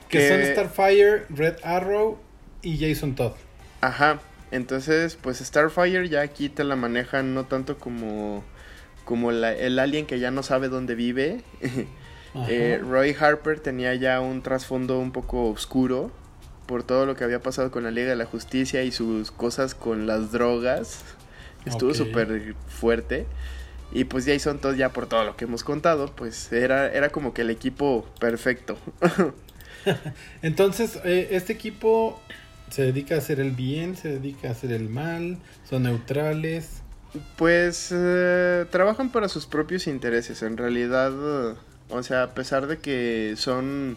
[0.09, 2.19] Que, que- son Starfire, Red Arrow
[2.63, 3.33] y Jason Todd.
[3.81, 4.21] Ajá.
[4.51, 8.43] Entonces, pues Starfire ya aquí te la manejan no tanto como,
[9.05, 11.43] como la- el alien que ya no sabe dónde vive.
[12.49, 16.13] Eh, Roy Harper tenía ya un trasfondo un poco oscuro
[16.67, 19.75] por todo lo que había pasado con la Liga de la Justicia y sus cosas
[19.75, 21.05] con las drogas.
[21.67, 23.27] Estuvo súper fuerte.
[23.93, 27.35] Y pues Jason Todd ya por todo lo que hemos contado, pues era, era como
[27.35, 28.79] que el equipo perfecto.
[30.43, 32.21] Entonces, eh, este equipo
[32.71, 36.83] se dedica a hacer el bien, se dedica a hacer el mal, son neutrales.
[37.37, 40.43] Pues eh, trabajan para sus propios intereses.
[40.43, 41.55] En realidad, eh,
[41.89, 43.97] o sea, a pesar de que son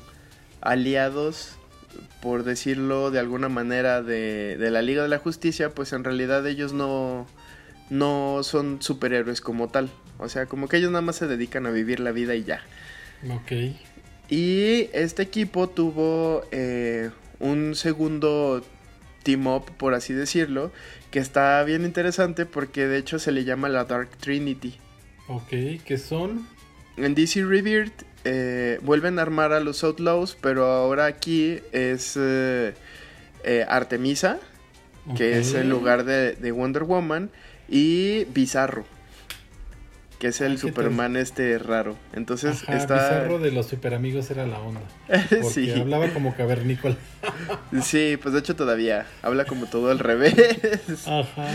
[0.61, 1.57] aliados,
[2.21, 6.45] por decirlo de alguna manera, de, de la Liga de la Justicia, pues en realidad
[6.47, 7.27] ellos no,
[7.89, 9.89] no son superhéroes como tal.
[10.17, 12.61] O sea, como que ellos nada más se dedican a vivir la vida y ya.
[13.29, 13.51] Ok.
[14.29, 17.11] Y este equipo tuvo eh,
[17.43, 18.63] un segundo
[19.23, 20.71] team up, por así decirlo,
[21.11, 24.79] que está bien interesante porque de hecho se le llama la Dark Trinity.
[25.27, 25.49] Ok,
[25.85, 26.47] que son...
[26.95, 32.73] En DC Rebirth eh, vuelven a armar a los Outlaws, pero ahora aquí es eh,
[33.43, 34.39] eh, Artemisa,
[35.17, 37.29] que es el lugar de, de Wonder Woman,
[37.67, 38.85] y Bizarro,
[40.23, 40.57] que es el.
[40.57, 41.97] Superman este raro.
[42.13, 42.93] Entonces Ajá, está...
[42.93, 44.79] Bizarro de los superamigos era la onda.
[45.07, 45.69] Porque sí.
[45.71, 46.95] hablaba como cavernícola.
[47.81, 51.07] Sí, pues de hecho todavía habla como todo al revés.
[51.07, 51.47] Ajá.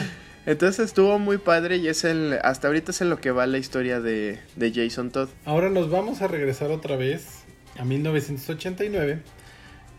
[0.44, 3.56] Entonces estuvo muy padre y es el, hasta ahorita es en lo que va la
[3.56, 5.30] historia de, de Jason Todd.
[5.46, 7.44] Ahora nos vamos a regresar otra vez
[7.78, 9.20] a 1989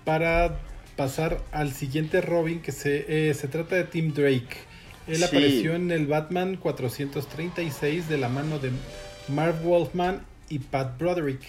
[0.06, 0.60] para
[0.96, 4.69] pasar al siguiente Robin que se, eh, se trata de Tim Drake.
[5.10, 5.24] Él Sí.
[5.24, 8.72] apareció en el Batman 436 de la mano de
[9.28, 11.42] Marv Wolfman y Pat Broderick.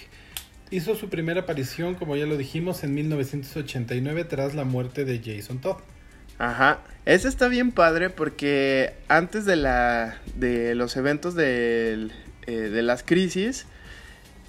[0.71, 5.61] Hizo su primera aparición, como ya lo dijimos, en 1989 tras la muerte de Jason
[5.61, 5.77] Todd.
[6.39, 6.79] Ajá.
[7.07, 12.13] Ese está bien padre porque antes de la de los eventos del,
[12.47, 13.67] eh, de las crisis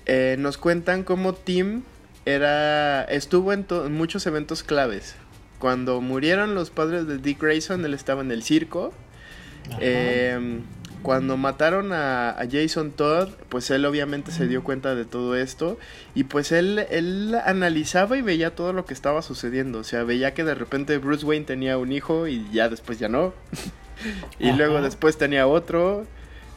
[0.06, 1.84] eh, nos cuentan cómo Tim
[2.26, 5.16] era estuvo en muchos eventos claves.
[5.62, 8.94] Cuando murieron los padres de Dick Grayson, él estaba en el circo.
[9.80, 10.60] Eh,
[11.02, 15.78] cuando mataron a, a Jason Todd, pues él obviamente se dio cuenta de todo esto
[16.14, 19.80] y pues él, él analizaba y veía todo lo que estaba sucediendo.
[19.80, 23.08] O sea, veía que de repente Bruce Wayne tenía un hijo y ya después ya
[23.08, 23.34] no.
[24.40, 24.58] y Ajá.
[24.58, 26.06] luego después tenía otro.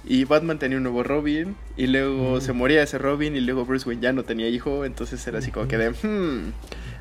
[0.06, 1.56] Y Batman tenía un nuevo Robin.
[1.78, 3.36] Y luego se moría ese Robin.
[3.36, 4.84] Y luego Bruce Wayne ya no tenía hijo.
[4.84, 5.90] Entonces era así como que de.
[5.90, 6.52] Hmm,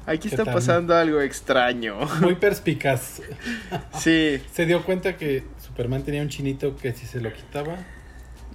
[0.06, 1.98] aquí está pasando algo extraño.
[2.22, 3.22] Muy perspicaz.
[4.00, 4.42] sí.
[4.52, 7.78] Se dio cuenta que Superman tenía un chinito que si se lo quitaba,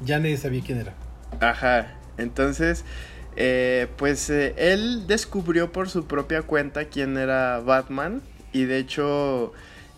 [0.04, 0.94] ya nadie sabía quién era.
[1.40, 1.94] Ajá.
[2.16, 2.84] Entonces.
[3.40, 8.20] Eh, pues eh, él descubrió por su propia cuenta quién era Batman
[8.52, 9.52] y de hecho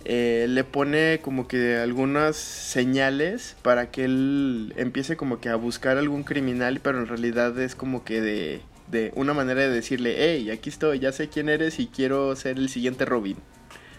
[0.05, 5.99] eh, le pone como que algunas señales para que él empiece como que a buscar
[5.99, 8.61] algún criminal, pero en realidad es como que de,
[8.91, 12.59] de una manera de decirle, hey, aquí estoy, ya sé quién eres y quiero ser
[12.59, 13.37] el siguiente Robin.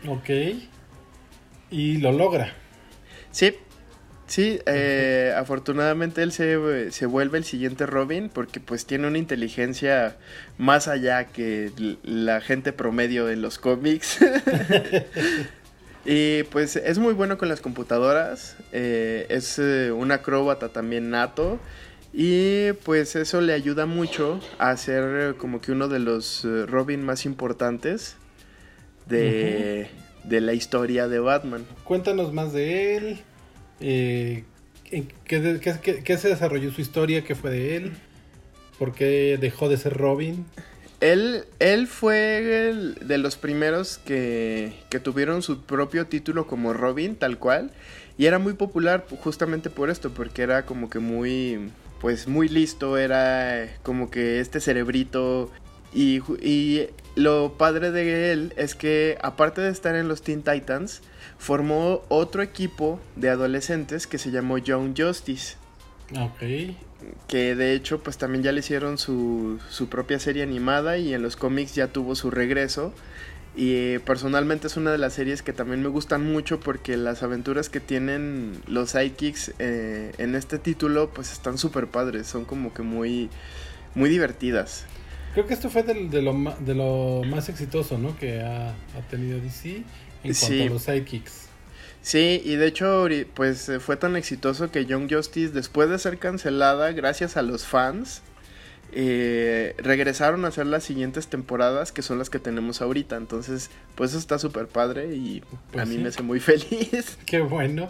[0.07, 0.29] Ok.
[1.69, 2.53] Y lo logra.
[3.31, 3.55] Sí,
[4.27, 10.17] sí, eh, afortunadamente él se, se, vuelve el siguiente Robin porque pues tiene una inteligencia
[10.57, 11.71] más allá que
[12.03, 14.19] la gente promedio de los cómics.
[16.03, 21.59] Y pues es muy bueno con las computadoras, eh, es eh, un acróbata también nato
[22.13, 27.03] y pues eso le ayuda mucho a ser como que uno de los eh, Robin
[27.03, 28.17] más importantes
[29.07, 29.89] de,
[30.29, 31.65] la historia de Batman.
[31.83, 33.19] Cuéntanos más de él,
[33.79, 34.43] ¿qué,
[36.03, 37.91] qué se desarrolló su historia, qué fue de él,
[38.77, 40.45] por qué dejó de ser Robin.
[41.01, 47.39] Él, él fue de los primeros que, que, tuvieron su propio título como Robin, tal
[47.39, 47.71] cual.
[48.17, 52.97] Y era muy popular justamente por esto, porque era como que muy, pues muy listo,
[52.97, 55.51] era como que este cerebrito.
[55.93, 61.01] Y, y lo padre de él es que aparte de estar en los Teen Titans,
[61.37, 65.55] formó otro equipo de adolescentes que se llamó Young Justice.
[66.19, 66.75] Ok
[67.27, 71.21] que de hecho pues también ya le hicieron su, su propia serie animada y en
[71.21, 72.93] los cómics ya tuvo su regreso.
[73.55, 77.21] Y eh, personalmente es una de las series que también me gustan mucho porque las
[77.21, 82.73] aventuras que tienen los sidekicks eh, en este título pues están súper padres, son como
[82.73, 83.29] que muy,
[83.93, 84.85] muy divertidas.
[85.33, 88.17] Creo que esto fue de, de, lo, de lo más exitoso, ¿no?
[88.17, 89.83] Que ha, ha tenido DC
[90.23, 91.47] en cuanto a los sidekicks.
[92.01, 96.17] Sí, y de hecho, pues eh, fue tan exitoso que Young Justice, después de ser
[96.17, 98.23] cancelada, gracias a los fans,
[98.91, 103.17] eh, regresaron a hacer las siguientes temporadas, que son las que tenemos ahorita.
[103.17, 107.17] Entonces, pues eso está súper padre y pues a mí me hace muy feliz.
[107.25, 107.89] Qué bueno.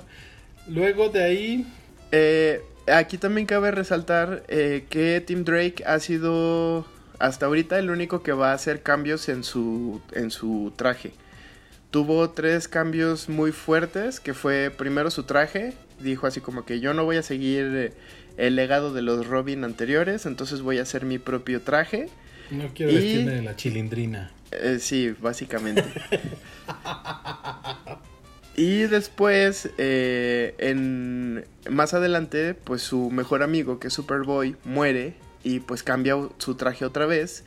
[0.68, 1.68] Luego de ahí...
[2.12, 6.86] Eh, aquí también cabe resaltar que Tim Drake ha sido
[7.20, 11.14] hasta ahorita el único que va a hacer cambios en su, en su traje
[11.92, 16.94] tuvo tres cambios muy fuertes, que fue primero su traje, dijo así como que yo
[16.94, 17.94] no voy a seguir eh,
[18.38, 22.10] el legado de los Robin anteriores, entonces voy a hacer mi propio traje.
[22.50, 24.32] No quiero vestirme de la chilindrina.
[24.52, 25.86] Eh, sí, básicamente.
[28.56, 35.13] y después, eh, en, más adelante, pues su mejor amigo, que es Superboy, muere
[35.44, 37.44] y pues cambia su traje otra vez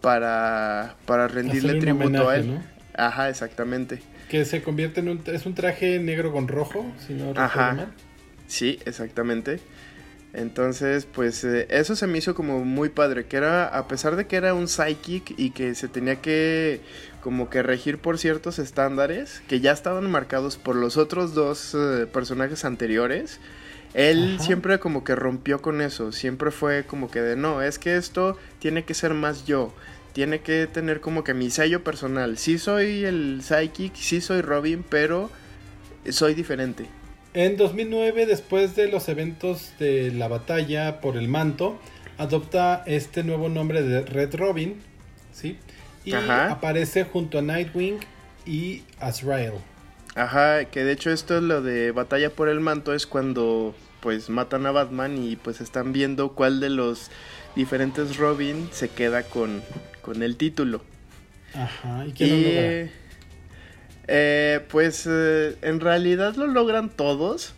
[0.00, 2.58] para, para rendirle tributo a él.
[2.96, 4.00] Ajá, exactamente.
[4.28, 5.22] Que se convierte en un...
[5.26, 7.74] Es un traje negro con rojo, si no Ajá.
[7.74, 7.92] Mal.
[8.46, 9.60] Sí, exactamente.
[10.34, 14.26] Entonces, pues eh, eso se me hizo como muy padre, que era, a pesar de
[14.26, 16.80] que era un psychic y que se tenía que
[17.20, 22.06] como que regir por ciertos estándares que ya estaban marcados por los otros dos eh,
[22.12, 23.38] personajes anteriores,
[23.94, 27.96] él siempre como que rompió con eso, siempre fue como que de no, es que
[27.96, 29.72] esto tiene que ser más yo,
[30.14, 32.38] tiene que tener como que mi sello personal.
[32.38, 35.30] Sí soy el Psychic, sí soy Robin, pero
[36.10, 36.88] soy diferente.
[37.34, 41.80] En 2009, después de los eventos de la batalla por el manto,
[42.16, 44.80] adopta este nuevo nombre de Red Robin,
[45.32, 45.58] ¿sí?
[46.04, 47.98] Y aparece junto a Nightwing
[48.46, 49.54] y Azrael.
[50.14, 54.30] Ajá, que de hecho esto es lo de batalla por el manto es cuando pues
[54.30, 57.10] matan a Batman y pues están viendo cuál de los
[57.56, 59.60] diferentes Robin se queda con,
[60.02, 60.82] con el título.
[61.52, 62.92] Ajá, ¿y quién?
[64.06, 67.54] Eh, pues eh, en realidad lo logran todos.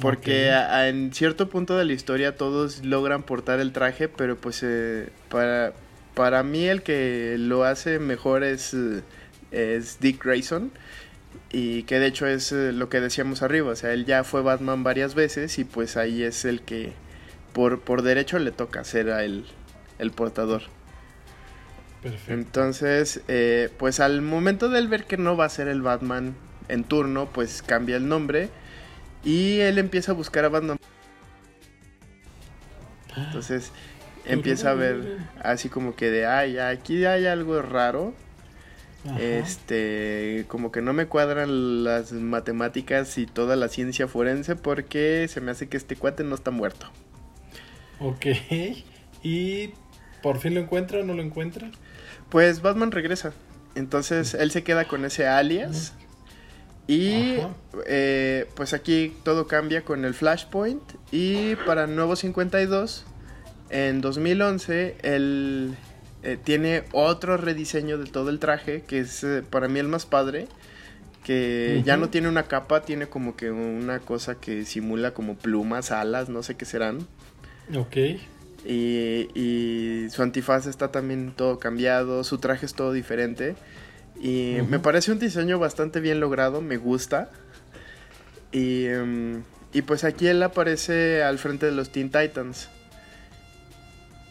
[0.00, 5.08] Porque en cierto punto de la historia todos logran portar el traje, pero pues eh,
[5.28, 5.72] para,
[6.14, 8.76] para mí el que lo hace mejor es,
[9.52, 10.72] es Dick Grayson.
[11.52, 14.82] Y que de hecho es lo que decíamos arriba, o sea, él ya fue Batman
[14.82, 16.92] varias veces y pues ahí es el que
[17.52, 19.44] por, por derecho le toca ser a él
[20.00, 20.62] el portador.
[22.28, 26.34] Entonces, eh, pues al momento de él ver que no va a ser el Batman
[26.68, 28.50] en turno, pues cambia el nombre
[29.24, 30.78] y él empieza a buscar a Batman.
[33.16, 33.72] Entonces
[34.24, 38.14] empieza a ver así como que de, ay, aquí hay algo raro.
[39.20, 45.42] Este, como que no me cuadran las matemáticas y toda la ciencia forense porque se
[45.42, 46.90] me hace que este cuate no está muerto.
[48.00, 48.26] Ok.
[49.22, 49.70] ¿Y
[50.22, 51.70] por fin lo encuentra o no lo encuentra?
[52.28, 53.32] Pues Batman regresa.
[53.74, 55.94] Entonces él se queda con ese alias.
[56.86, 57.38] Y
[57.86, 60.82] eh, pues aquí todo cambia con el Flashpoint.
[61.10, 63.04] Y para Nuevo 52,
[63.70, 65.74] en 2011, él
[66.22, 70.06] eh, tiene otro rediseño de todo el traje, que es eh, para mí el más
[70.06, 70.46] padre.
[71.22, 75.90] Que ya no tiene una capa, tiene como que una cosa que simula como plumas,
[75.90, 77.06] alas, no sé qué serán.
[77.74, 77.96] Ok.
[78.64, 83.56] Y, su antifaz está también todo cambiado, su traje es todo diferente.
[84.20, 87.30] Y me parece un diseño bastante bien logrado, me gusta.
[88.52, 92.68] Y, em, y, pues aquí él aparece al frente de los Teen Titans.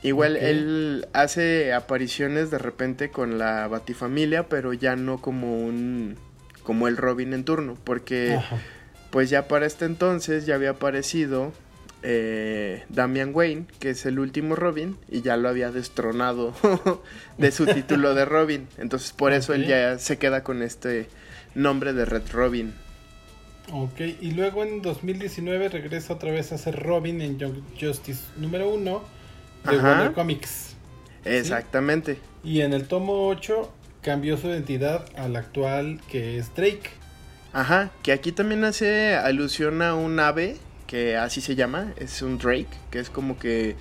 [0.04, 6.18] Igual él hace apariciones de repente con la Batifamilia, pero ya no como un
[6.64, 8.40] como el Robin en turno, porque
[9.12, 11.54] pues ya para este entonces ya había aparecido
[12.04, 16.54] eh, Damian Wayne, que es el último Robin, y ya lo había destronado
[17.38, 18.68] de su título de Robin.
[18.78, 21.08] Entonces por eso él ya se queda con este
[21.56, 22.74] nombre de Red Robin.
[23.72, 28.70] Ok, y luego en 2019 regresa otra vez a ser Robin en Young Justice número
[28.70, 29.04] 1
[29.70, 30.76] de Warner Comics.
[31.24, 32.18] Exactamente.
[32.44, 36.90] Y en el tomo 8 cambió su identidad al actual que es Drake.
[37.54, 40.58] Ajá, que aquí también hace alusión a un ave
[40.94, 43.76] que así se llama, es un Drake, que es como que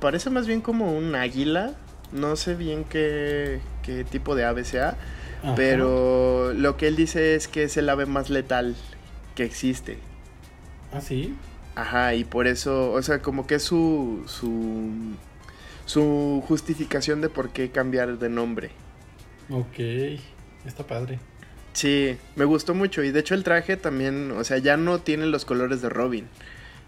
[0.00, 1.74] parece más bien como un águila,
[2.12, 4.96] no sé bien qué, qué tipo de ave sea,
[5.54, 8.74] pero lo que él dice es que es el ave más letal
[9.34, 9.98] que existe.
[10.90, 11.38] ¿Ah, sí?
[11.74, 15.18] Ajá, y por eso, o sea, como que es su, su,
[15.84, 18.70] su justificación de por qué cambiar de nombre.
[19.48, 19.78] Ok,
[20.64, 21.20] está padre.
[21.74, 25.26] Sí, me gustó mucho y de hecho el traje también, o sea, ya no tiene
[25.26, 26.26] los colores de Robin.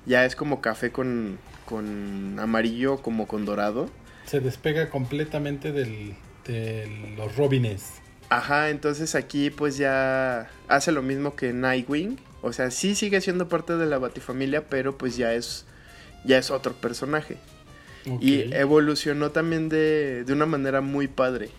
[0.07, 3.91] Ya es como café con, con amarillo, como con dorado.
[4.25, 6.15] Se despega completamente del,
[6.47, 7.95] de los Robines.
[8.29, 12.19] Ajá, entonces aquí pues ya hace lo mismo que Nightwing.
[12.43, 15.67] O sea, sí sigue siendo parte de la Batifamilia, pero pues ya es,
[16.25, 17.37] ya es otro personaje.
[18.21, 21.51] Y evolucionó también de, de una manera muy padre.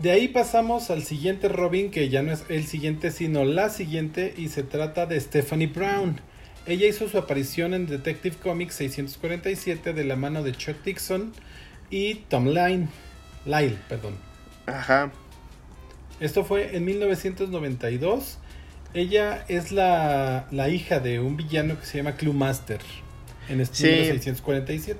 [0.00, 4.32] De ahí pasamos al siguiente Robin, que ya no es el siguiente, sino la siguiente,
[4.34, 6.18] y se trata de Stephanie Brown.
[6.64, 11.34] Ella hizo su aparición en Detective Comics 647 de la mano de Chuck Dixon
[11.90, 12.88] y Tom Lyle.
[13.44, 14.14] Lyle, perdón.
[14.64, 15.12] Ajá.
[16.18, 18.38] Esto fue en 1992.
[18.94, 22.80] Ella es la, hija de un villano que se llama Clue Master
[23.50, 24.98] en este 647.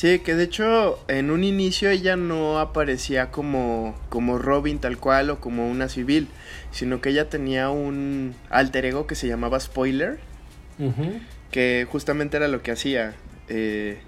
[0.00, 5.28] Sí, que de hecho en un inicio ella no aparecía como, como Robin tal cual
[5.28, 6.28] o como una civil,
[6.72, 10.18] sino que ella tenía un alter ego que se llamaba Spoiler,
[11.50, 13.12] que justamente era lo que hacía.
[13.50, 13.98] Eh,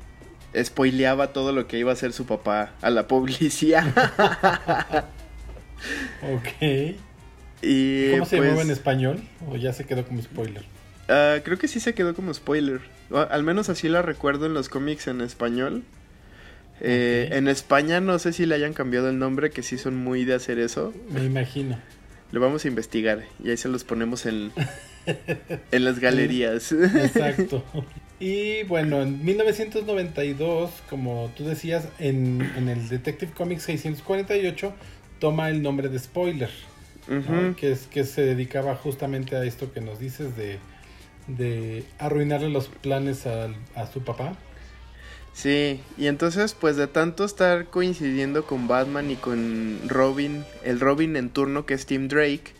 [0.58, 3.84] spoileaba todo lo que iba a hacer su papá a la policía.
[6.22, 6.96] ok.
[7.60, 9.22] Y, ¿Cómo se llamaba pues en español?
[9.46, 10.64] ¿O ya se quedó como spoiler?
[11.10, 12.80] Ah, creo que sí se quedó como spoiler.
[13.14, 15.84] Al menos así la recuerdo en los cómics en español.
[16.80, 20.24] Eh, en España no sé si le hayan cambiado el nombre, que sí son muy
[20.24, 20.92] de hacer eso.
[21.10, 21.78] Me imagino.
[22.32, 24.52] Lo vamos a investigar y ahí se los ponemos en,
[25.70, 26.72] en las galerías.
[26.72, 27.64] Exacto.
[28.22, 34.72] Y bueno, en 1992, como tú decías, en, el Detective Comics 648
[35.18, 36.50] toma el nombre de Spoiler,
[37.56, 40.60] que, es, que se dedicaba justamente a esto que nos dices de
[41.26, 43.48] de arruinarle los planes a,
[43.92, 44.36] su papá.
[45.32, 51.16] Sí, y entonces pues de tanto estar coincidiendo con Batman y con Robin, el Robin
[51.16, 52.52] en turno que es Tim Drake,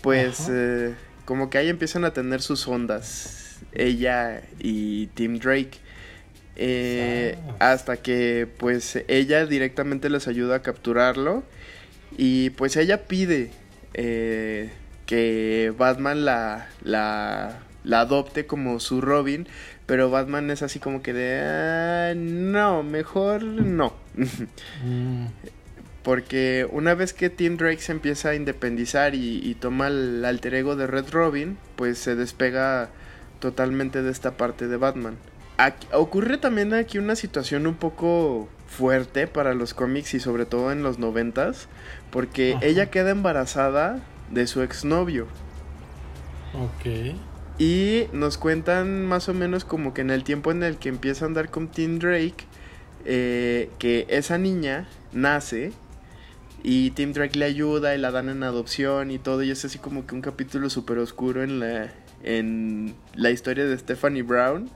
[0.00, 0.94] pues eh,
[1.26, 5.78] como que ahí empiezan a tener sus ondas, ella y Tim Drake.
[6.58, 11.42] Eh, hasta que pues ella directamente les ayuda a capturarlo
[12.16, 13.50] y pues ella pide
[13.92, 14.70] eh,
[15.04, 19.46] que Batman la, la la adopte como su Robin,
[19.86, 23.94] pero Batman es así como que de, ah, no, mejor no.
[24.84, 25.26] Mm.
[26.02, 30.76] Porque una vez que Tim Drake se empieza a independizar y, toma el alter ego
[30.76, 32.90] de Red Robin, pues se despega
[33.40, 35.16] totalmente de esta parte de Batman.
[35.92, 40.82] ocurre también aquí una situación un poco fuerte para los cómics y sobre todo en
[40.82, 41.68] los noventas,
[42.10, 45.26] porque ella queda embarazada de su exnovio.
[46.54, 47.16] Ok.
[47.58, 51.24] Y nos cuentan más o menos como que en el tiempo en el que empieza
[51.24, 52.44] a andar con Tim Drake,
[53.06, 55.72] eh, que esa niña nace
[56.62, 59.42] Y Tim Drake le ayuda y la dan en adopción y todo.
[59.42, 61.92] Y es así como que un capítulo súper oscuro en la,
[62.24, 64.68] en la historia de Stephanie Brown.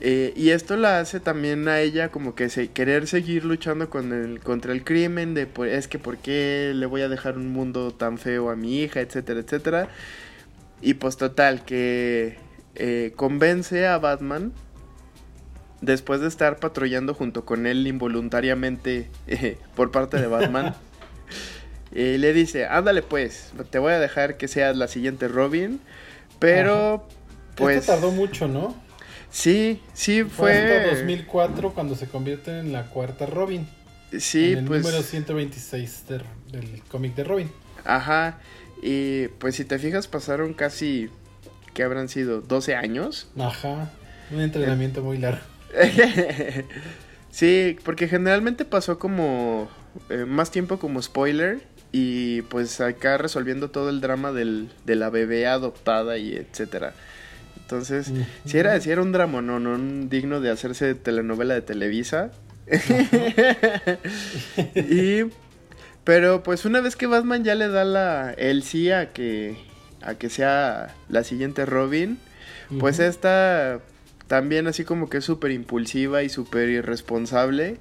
[0.00, 4.12] Eh, y esto la hace también a ella como que se, querer seguir luchando con
[4.12, 7.52] el, contra el crimen, de pues, es que por qué le voy a dejar un
[7.52, 9.88] mundo tan feo a mi hija, etcétera, etcétera.
[10.84, 12.36] Y pues total, que
[12.74, 14.52] eh, convence a Batman,
[15.80, 20.74] después de estar patrullando junto con él involuntariamente eh, por parte de Batman,
[21.90, 25.80] y le dice, ándale pues, te voy a dejar que seas la siguiente Robin,
[26.38, 27.08] pero...
[27.56, 28.74] Pues, Esto tardó mucho, ¿no?
[29.30, 30.52] Sí, sí fue.
[30.52, 33.66] Fue 2004 cuando se convierte en la cuarta Robin.
[34.18, 34.82] Sí, en el pues.
[34.82, 36.20] número 126 de-
[36.52, 37.50] del cómic de Robin.
[37.84, 38.38] Ajá.
[38.86, 41.08] Y pues si te fijas, pasaron casi.
[41.72, 42.42] que habrán sido?
[42.42, 43.30] ¿12 años?
[43.38, 43.90] Ajá.
[44.30, 45.40] Un entrenamiento muy largo.
[47.30, 49.70] sí, porque generalmente pasó como.
[50.10, 51.62] eh, más tiempo como spoiler.
[51.92, 56.92] Y pues acá resolviendo todo el drama del, de la bebé adoptada y etcétera.
[57.56, 58.12] Entonces,
[58.44, 62.32] si era, sí era un drama, no, no un digno de hacerse telenovela de Televisa.
[64.74, 65.22] y
[66.04, 69.56] pero pues una vez que Batman ya le da la el sí a que
[70.02, 72.18] a que sea la siguiente Robin,
[72.78, 73.80] pues esta
[74.26, 77.78] también así como que es súper impulsiva y súper irresponsable.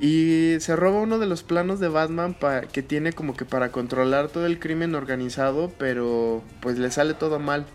[0.00, 2.34] Y se roba uno de los planos de Batman
[2.72, 7.38] que tiene como que para controlar todo el crimen organizado, pero pues le sale todo
[7.38, 7.66] mal.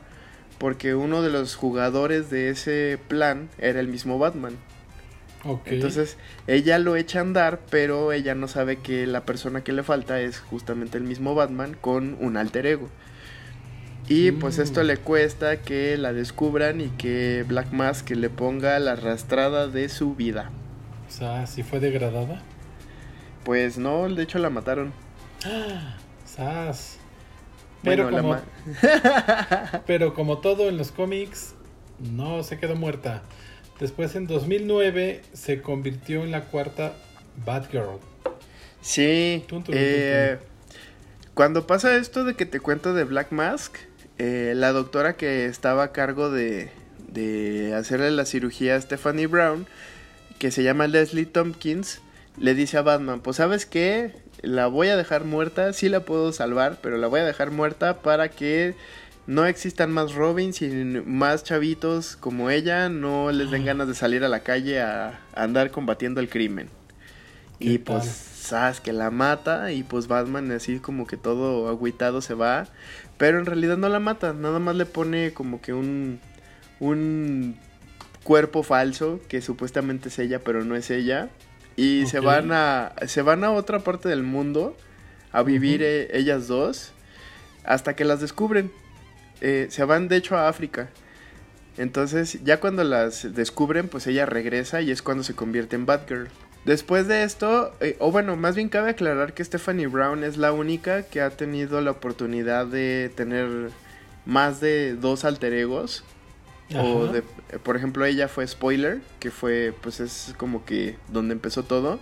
[0.58, 4.58] Porque uno de los jugadores de ese plan era el mismo Batman.
[5.66, 6.18] Entonces
[6.48, 10.20] ella lo echa a andar, pero ella no sabe que la persona que le falta
[10.20, 12.90] es justamente el mismo Batman con un alter ego.
[14.08, 14.62] Y pues Mm.
[14.62, 19.90] esto le cuesta que la descubran y que Black Mask le ponga la arrastrada de
[19.90, 20.50] su vida.
[21.08, 22.42] O sea, fue degradada.
[23.44, 24.94] Pues no, de hecho la mataron.
[26.26, 26.98] Sas.
[27.84, 31.54] Pero, Bueno, la como, ma- pero como todo en los cómics,
[32.00, 33.22] no se quedó muerta.
[33.80, 36.94] Después en 2009 se convirtió en la cuarta
[37.46, 38.00] Batgirl.
[38.82, 39.44] Sí.
[39.70, 40.38] Eh,
[41.34, 43.76] cuando pasa esto de que te cuento de Black Mask,
[44.18, 46.70] eh, la doctora que estaba a cargo de,
[47.10, 49.68] de hacerle la cirugía a Stephanie Brown,
[50.40, 52.00] que se llama Leslie Tompkins,
[52.38, 56.32] le dice a Batman, pues sabes qué, la voy a dejar muerta, sí la puedo
[56.32, 58.76] salvar, pero la voy a dejar muerta para que
[59.28, 60.70] no existan más Robins y
[61.06, 65.44] más chavitos como ella, no les den ganas de salir a la calle a, a
[65.44, 66.70] andar combatiendo el crimen.
[67.60, 68.04] ¿Qué Y tal?
[68.04, 72.70] pues, sabes que la mata y pues Batman así como que todo agüitado se va,
[73.18, 76.22] pero en realidad no la mata, nada más le pone como que un
[76.80, 77.62] un
[78.24, 81.30] cuerpo falso que supuestamente es ella, pero no es ella
[81.76, 84.78] y se van a se van a otra parte del mundo
[85.32, 86.94] a vivir eh, ellas dos
[87.64, 88.72] hasta que las descubren.
[89.42, 90.90] Eh, se van de hecho a África.
[91.78, 96.30] Entonces, ya cuando las descubren, pues ella regresa y es cuando se convierte en Batgirl.
[96.64, 100.52] Después de esto, eh, o bueno, más bien cabe aclarar que Stephanie Brown es la
[100.52, 103.70] única que ha tenido la oportunidad de tener
[104.26, 106.04] más de dos alter egos.
[106.76, 107.22] O de,
[107.62, 112.00] por ejemplo, ella fue Spoiler, que fue, pues es como que donde empezó todo.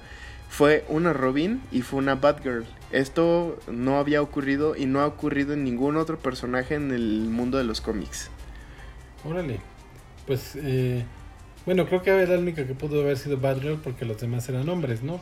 [0.53, 2.63] Fue una Robin y fue una Batgirl.
[2.91, 7.57] Esto no había ocurrido y no ha ocurrido en ningún otro personaje en el mundo
[7.57, 8.29] de los cómics.
[9.25, 9.61] Órale.
[10.27, 11.05] Pues, eh,
[11.65, 14.69] bueno, creo que era la única que pudo haber sido Batgirl porque los demás eran
[14.69, 15.19] hombres, ¿no?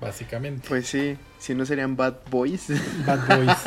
[0.00, 0.68] Básicamente.
[0.68, 2.68] Pues sí, si no serían Bad Boys.
[3.04, 3.58] Bad Boys.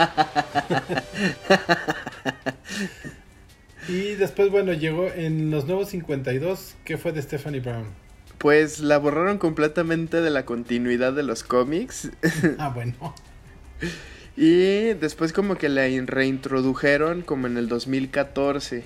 [3.90, 6.76] y después, bueno, llegó en los nuevos 52.
[6.86, 8.01] ¿Qué fue de Stephanie Brown?
[8.42, 12.10] Pues la borraron completamente de la continuidad de los cómics.
[12.58, 13.14] Ah, bueno.
[14.38, 18.84] Y después como que la in- reintrodujeron como en el 2014.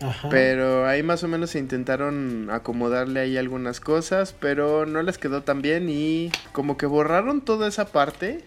[0.00, 0.30] Ajá.
[0.30, 5.42] Pero ahí más o menos se intentaron acomodarle ahí algunas cosas, pero no les quedó
[5.42, 8.40] tan bien y como que borraron toda esa parte,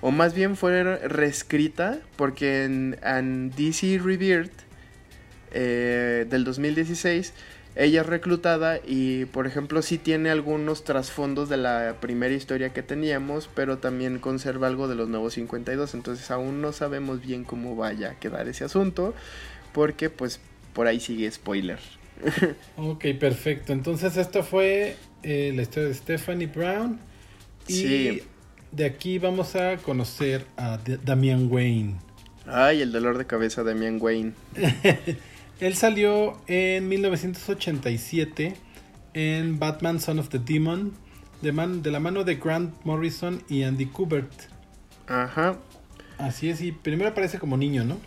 [0.00, 4.50] o más bien fue reescrita, porque en, en DC Rebirth
[5.52, 7.34] eh, del 2016
[7.78, 12.82] ella es reclutada y por ejemplo sí tiene algunos trasfondos de la primera historia que
[12.82, 17.76] teníamos, pero también conserva algo de los nuevos 52, entonces aún no sabemos bien cómo
[17.76, 19.14] vaya a quedar ese asunto,
[19.72, 20.40] porque pues
[20.74, 21.78] por ahí sigue spoiler.
[22.76, 23.72] Ok, perfecto.
[23.72, 26.98] Entonces, esto fue eh, la historia de Stephanie Brown.
[27.68, 28.22] Y Sí.
[28.72, 31.94] de aquí vamos a conocer a D- Damian Wayne.
[32.46, 34.32] Ay, el dolor de cabeza de Damian Wayne.
[35.60, 38.54] Él salió en 1987
[39.14, 40.92] en Batman Son of the Demon,
[41.42, 44.30] de, man, de la mano de Grant Morrison y Andy Kubert.
[45.08, 45.58] Ajá.
[46.16, 47.98] Así es, y primero aparece como niño, ¿no?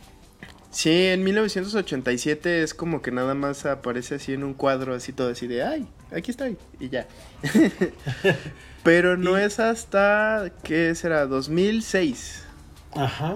[0.70, 5.30] Sí, en 1987 es como que nada más aparece así en un cuadro, así todo
[5.30, 5.86] así de, ay,
[6.16, 7.08] aquí estoy, y ya.
[8.84, 11.26] Pero no es hasta, ¿qué será?
[11.26, 12.46] 2006.
[12.94, 13.36] Ajá.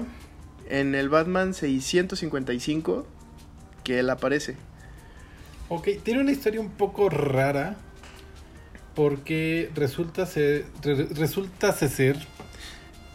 [0.70, 3.06] En el Batman 655
[3.86, 4.58] que él aparece.
[5.70, 7.78] Ok, tiene una historia un poco rara
[8.94, 12.18] porque resulta ser, re- resulta ser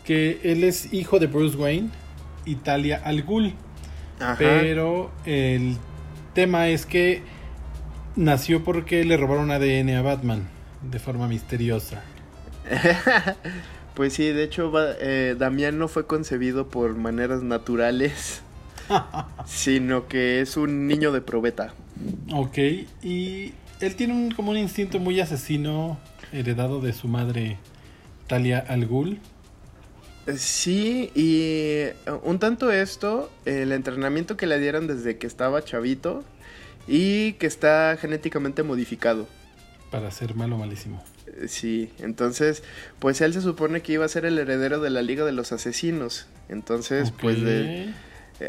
[0.05, 1.91] que él es hijo de Bruce Wayne
[2.45, 3.55] y Talia Al Ghul.
[4.19, 4.37] Ajá.
[4.39, 5.77] Pero el
[6.35, 7.23] tema es que
[8.17, 10.49] nació porque le robaron ADN a Batman
[10.83, 12.03] de forma misteriosa.
[13.95, 18.43] pues sí, de hecho, eh, Damián no fue concebido por maneras naturales,
[19.47, 21.75] sino que es un niño de probeta.
[22.33, 22.59] Ok,
[23.03, 25.99] y él tiene un, como un instinto muy asesino
[26.33, 27.59] heredado de su madre
[28.27, 29.19] Talia Al Ghul.
[30.27, 35.65] Eh, Sí, y eh, un tanto esto, el entrenamiento que le dieron desde que estaba
[35.65, 36.25] chavito
[36.87, 39.27] y que está genéticamente modificado.
[39.91, 41.03] Para ser malo malísimo.
[41.27, 42.63] Eh, Sí, entonces,
[42.99, 45.53] pues él se supone que iba a ser el heredero de la Liga de los
[45.53, 46.27] Asesinos.
[46.49, 47.93] Entonces, pues de,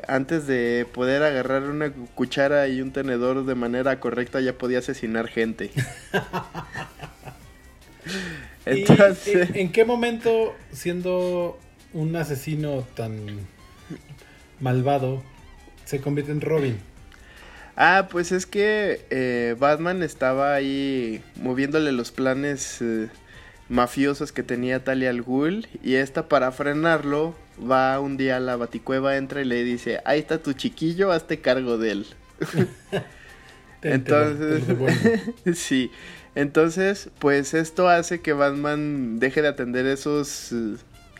[0.08, 4.80] antes de poder agarrar una cu- cuchara y un tenedor de manera correcta ya podía
[4.80, 5.72] asesinar gente.
[8.70, 11.60] ¿Y Entonces, en- en qué momento, siendo
[11.94, 13.48] un asesino tan
[14.60, 15.24] malvado,
[15.86, 16.78] se convierte en Robin?
[17.76, 23.10] ah, pues es que eh, Batman estaba ahí moviéndole los planes eh,
[23.70, 28.56] mafiosos que tenía Talia al Ghul y esta para frenarlo va un día a la
[28.56, 32.06] baticueva, entra y le dice, ahí está tu chiquillo, hazte cargo de él.
[33.82, 34.64] Entonces,
[35.58, 35.91] sí,
[36.36, 40.76] entonces, pues esto hace que Batman deje de atender esos eh,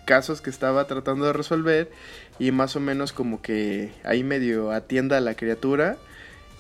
[0.06, 1.92] casos que estaba tratando de resolver
[2.40, 5.98] y más o menos como que ahí medio atienda a la criatura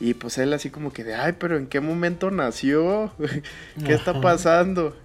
[0.01, 3.13] y pues él así como que de, ay, pero ¿en qué momento nació?
[3.85, 4.97] ¿Qué está pasando?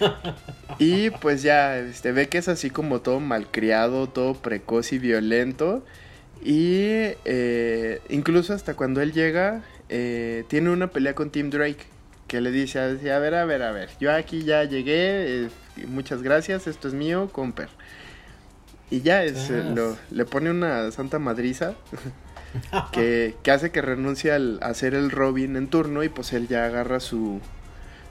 [0.78, 5.84] y pues ya, este, ve que es así como todo malcriado, todo precoz y violento.
[6.42, 11.86] Y eh, incluso hasta cuando él llega, eh, tiene una pelea con Tim Drake.
[12.26, 15.48] Que le dice, a ver, a ver, a ver, yo aquí ya llegué, eh,
[15.88, 17.68] muchas gracias, esto es mío, comper.
[18.88, 21.74] Y ya es, lo- le pone una santa madriza
[22.92, 26.48] que, que hace que renuncie al, a ser el Robin en turno y pues él
[26.48, 27.40] ya agarra su,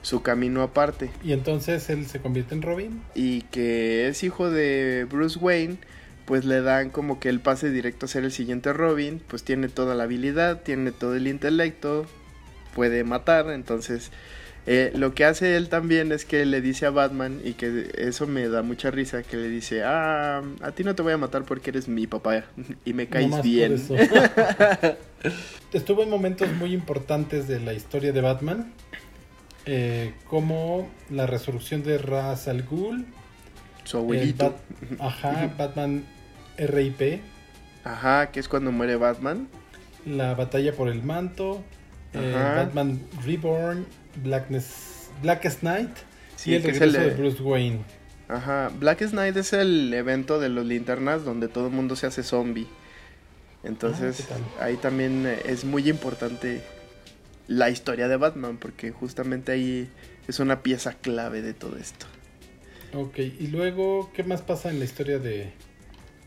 [0.02, 1.10] su camino aparte.
[1.22, 3.02] Y entonces él se convierte en Robin.
[3.14, 5.78] Y que es hijo de Bruce Wayne,
[6.24, 9.68] pues le dan como que el pase directo a ser el siguiente Robin, pues tiene
[9.68, 12.06] toda la habilidad, tiene todo el intelecto,
[12.74, 14.10] puede matar, entonces
[14.72, 18.26] eh, lo que hace él también es que le dice a Batman, y que eso
[18.28, 21.42] me da mucha risa, que le dice, ah, a ti no te voy a matar
[21.44, 22.44] porque eres mi papá
[22.84, 23.74] y me caes por bien.
[25.72, 28.72] Estuvo en momentos muy importantes de la historia de Batman.
[29.66, 33.06] eh, como la resurrección de Ra's al Ghul.
[33.84, 34.44] Su el abuelito.
[34.44, 36.04] Bat- ajá, Batman
[36.58, 37.20] RIP.
[37.84, 39.48] Ajá, que es cuando muere Batman.
[40.06, 41.62] La batalla por el manto.
[42.14, 42.52] eh.
[42.56, 43.84] Batman Reborn.
[44.16, 45.90] Blackness, Blackest Night.
[46.36, 47.80] Sí, y el que es regreso el, de Bruce Wayne.
[48.28, 52.22] Ajá, Blackest Night es el evento de los linternas donde todo el mundo se hace
[52.22, 52.68] zombie.
[53.62, 54.26] Entonces,
[54.58, 56.62] Ah, ahí también eh, es muy importante
[57.46, 59.90] la historia de Batman, porque justamente ahí
[60.28, 62.06] es una pieza clave de todo esto.
[62.94, 65.52] Ok, y luego, ¿qué más pasa en la historia de,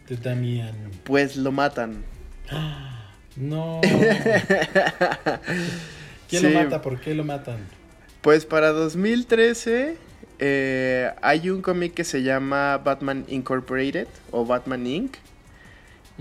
[0.07, 0.75] de Damian?
[1.03, 2.03] Pues lo matan.
[3.35, 3.81] No.
[6.39, 6.81] ¿Quién Sí, lo mata?
[6.81, 7.57] ¿Por qué lo matan?
[8.21, 9.97] Pues para 2013
[10.39, 15.15] eh, hay un cómic que se llama Batman Incorporated o Batman Inc.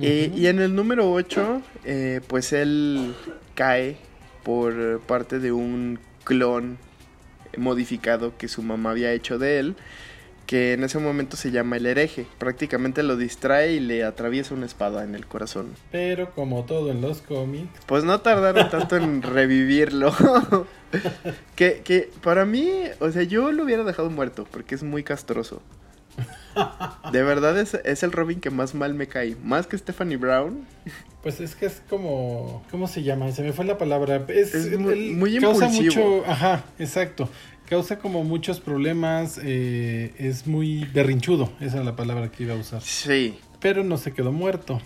[0.02, 3.14] Eh, y en el número 8, eh, pues él
[3.54, 3.96] cae
[4.42, 6.76] por parte de un clon
[7.56, 9.76] modificado que su mamá había hecho de él,
[10.52, 12.26] que en ese momento se llama el hereje.
[12.36, 15.68] Prácticamente lo distrae y le atraviesa una espada en el corazón.
[15.90, 20.14] Pero como todo en los cómics, Pues no tardaron tanto en revivirlo.
[21.56, 25.62] que, que para mí, o sea, yo lo hubiera dejado muerto porque es muy castroso.
[27.12, 29.36] De verdad es, es el Robin que más mal me cae.
[29.42, 30.66] Más que Stephanie Brown.
[31.22, 32.62] pues es que es como...
[32.70, 33.32] ¿Cómo se llama?
[33.32, 34.22] Se me fue la palabra.
[34.28, 36.08] Es, muy causa impulsivo.
[36.18, 36.30] mucho...
[36.30, 37.30] Ajá, exacto.
[37.72, 39.40] Causa como muchos problemas.
[39.42, 41.50] eh, es muy berrinchudo.
[41.58, 42.82] Esa es la palabra que iba a usar.
[42.82, 43.38] Sí.
[43.60, 44.78] Pero no se quedó muerto.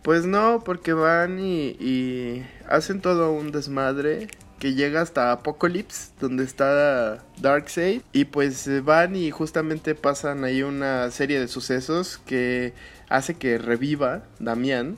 [0.00, 4.28] Pues no, porque van y, y hacen todo un desmadre
[4.58, 8.00] que llega hasta Apocalypse, donde está Darkseid.
[8.14, 12.72] Y pues van y justamente pasan ahí una serie de sucesos que
[13.10, 14.96] hace que reviva Damián.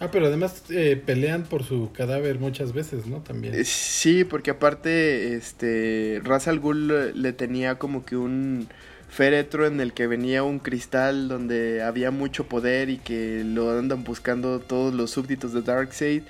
[0.00, 3.18] Ah, pero además eh, pelean por su cadáver muchas veces, ¿no?
[3.22, 3.54] También.
[3.54, 8.68] Eh, Sí, porque aparte, este, Ra's al Ghul le- le tenía como que un
[9.08, 14.02] féretro en el que venía un cristal donde había mucho poder y que lo andan
[14.02, 16.22] buscando todos los súbditos de Darkseid.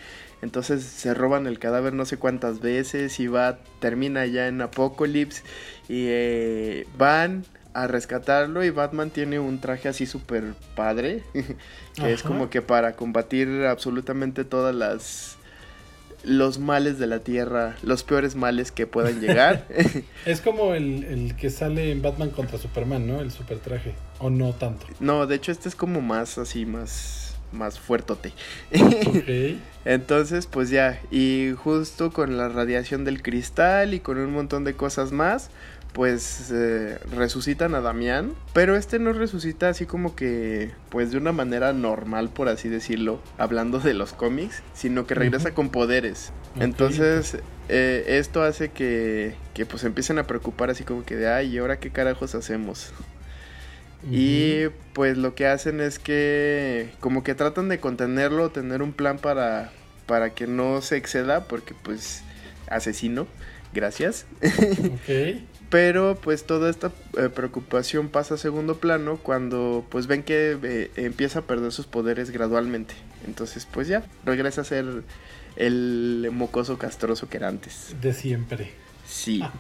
[0.42, 5.42] Entonces se roban el cadáver no sé cuántas veces y va, termina ya en Apocalypse
[5.88, 11.22] y eh, van a rescatarlo y Batman tiene un traje así súper padre,
[11.94, 15.36] que es como que para combatir absolutamente todas las
[16.22, 19.66] los males de la tierra, los peores males que puedan llegar.
[20.24, 23.20] Es como el, el que sale en Batman contra Superman, ¿no?
[23.20, 23.94] El super traje.
[24.20, 24.86] O no tanto.
[25.00, 28.32] no, de hecho este es como más así, más, más fuertote.
[29.84, 34.74] Entonces, pues ya, y justo con la radiación del cristal y con un montón de
[34.74, 35.50] cosas más,
[35.95, 38.34] pues eh, resucitan a Damián.
[38.53, 43.20] Pero este no resucita así como que, pues de una manera normal, por así decirlo,
[43.38, 46.32] hablando de los cómics, sino que regresa con poderes.
[46.59, 47.38] Entonces,
[47.68, 51.59] eh, esto hace que, que pues empiecen a preocupar así como que de, ay, ¿y
[51.59, 52.92] ahora qué carajos hacemos?
[54.11, 59.18] Y pues lo que hacen es que como que tratan de contenerlo, tener un plan
[59.18, 59.70] para,
[60.07, 62.22] para que no se exceda, porque pues
[62.68, 63.26] asesino,
[63.72, 64.26] gracias.
[64.42, 65.38] Ok.
[65.74, 70.92] Pero pues toda esta eh, preocupación pasa a segundo plano cuando pues ven que eh,
[70.94, 72.94] empieza a perder sus poderes gradualmente.
[73.26, 75.02] Entonces pues ya, regresa a ser
[75.56, 77.96] el mocoso castroso que era antes.
[78.00, 78.70] De siempre.
[79.04, 79.42] Sí.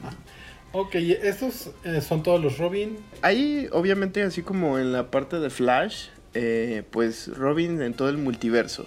[0.76, 2.96] Ok, estos eh, son todos los Robin.
[3.22, 8.18] Ahí, obviamente, así como en la parte de Flash, eh, pues Robin en todo el
[8.18, 8.86] multiverso.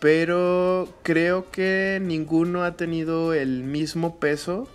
[0.00, 4.68] Pero creo que ninguno ha tenido el mismo peso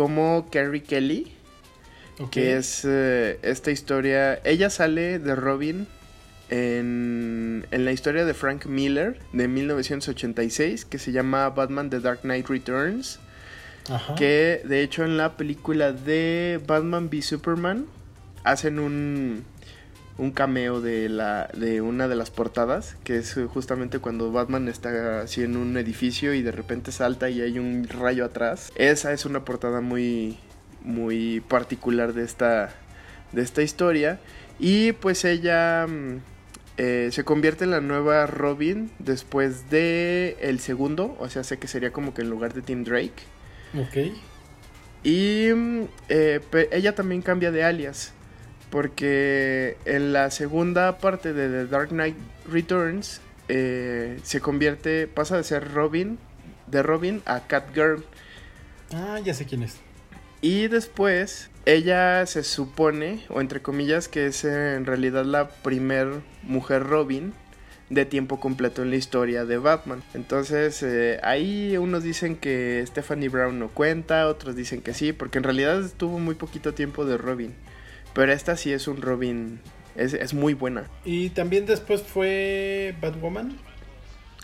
[0.00, 1.30] como Carrie Kelly,
[2.30, 4.40] que es eh, esta historia.
[4.44, 5.86] Ella sale de Robin
[6.48, 12.20] en, en la historia de Frank Miller de 1986, que se llama Batman The Dark
[12.22, 13.20] Knight Returns.
[13.90, 14.14] Ajá.
[14.14, 17.84] Que de hecho en la película de Batman v Superman
[18.42, 19.44] hacen un,
[20.20, 25.22] un cameo de, la, de una de las portadas, que es justamente cuando Batman está
[25.22, 28.70] así en un edificio y de repente salta y hay un rayo atrás.
[28.74, 30.36] Esa es una portada muy,
[30.84, 32.68] muy particular de esta,
[33.32, 34.20] de esta historia.
[34.58, 36.18] Y pues ella mm,
[36.76, 41.66] eh, se convierte en la nueva Robin después de el segundo, o sea, sé que
[41.66, 43.22] sería como que en lugar de Tim Drake.
[43.74, 44.12] Ok.
[45.02, 46.40] Y mm, eh,
[46.72, 48.12] ella también cambia de alias.
[48.70, 52.16] Porque en la segunda parte de The Dark Knight
[52.48, 56.18] Returns eh, se convierte, pasa de ser Robin,
[56.68, 58.04] de Robin a Catgirl.
[58.92, 59.76] Ah, ya sé quién es.
[60.40, 66.84] Y después ella se supone, o entre comillas, que es en realidad la primer mujer
[66.84, 67.34] Robin
[67.90, 70.02] de tiempo completo en la historia de Batman.
[70.14, 75.38] Entonces eh, ahí unos dicen que Stephanie Brown no cuenta, otros dicen que sí, porque
[75.38, 77.52] en realidad tuvo muy poquito tiempo de Robin.
[78.14, 79.60] Pero esta sí es un Robin,
[79.94, 80.84] es, es muy buena.
[81.04, 83.56] Y también después fue Batwoman.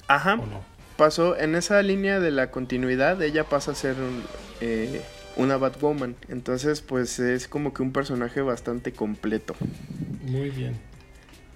[0.08, 0.34] Ajá.
[0.34, 0.76] ¿O no?
[0.96, 4.22] pasó en esa línea de la continuidad, ella pasa a ser un,
[4.60, 5.02] eh,
[5.36, 6.16] una Batwoman.
[6.28, 9.54] Entonces, pues es como que un personaje bastante completo.
[10.22, 10.76] Muy bien.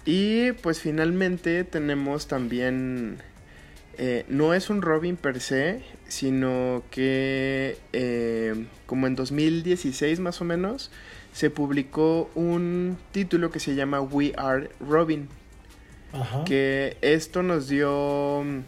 [0.05, 3.17] Y pues finalmente tenemos también...
[3.97, 10.45] eh, no es un Robin per se, sino que eh, como en 2016 más o
[10.45, 10.91] menos,
[11.33, 15.29] se publicó un título que se llama We Are Robin.
[16.13, 16.43] Ajá.
[16.43, 18.59] Que esto nos dio mm,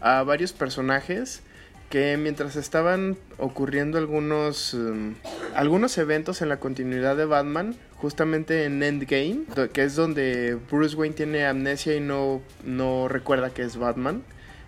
[0.00, 1.42] a varios personajes
[1.90, 5.12] que mientras estaban ocurriendo algunos mm,
[5.54, 9.40] algunos eventos en la continuidad de Batman, justamente en Endgame,
[9.72, 14.22] que es donde Bruce Wayne tiene amnesia y no, no recuerda que es Batman.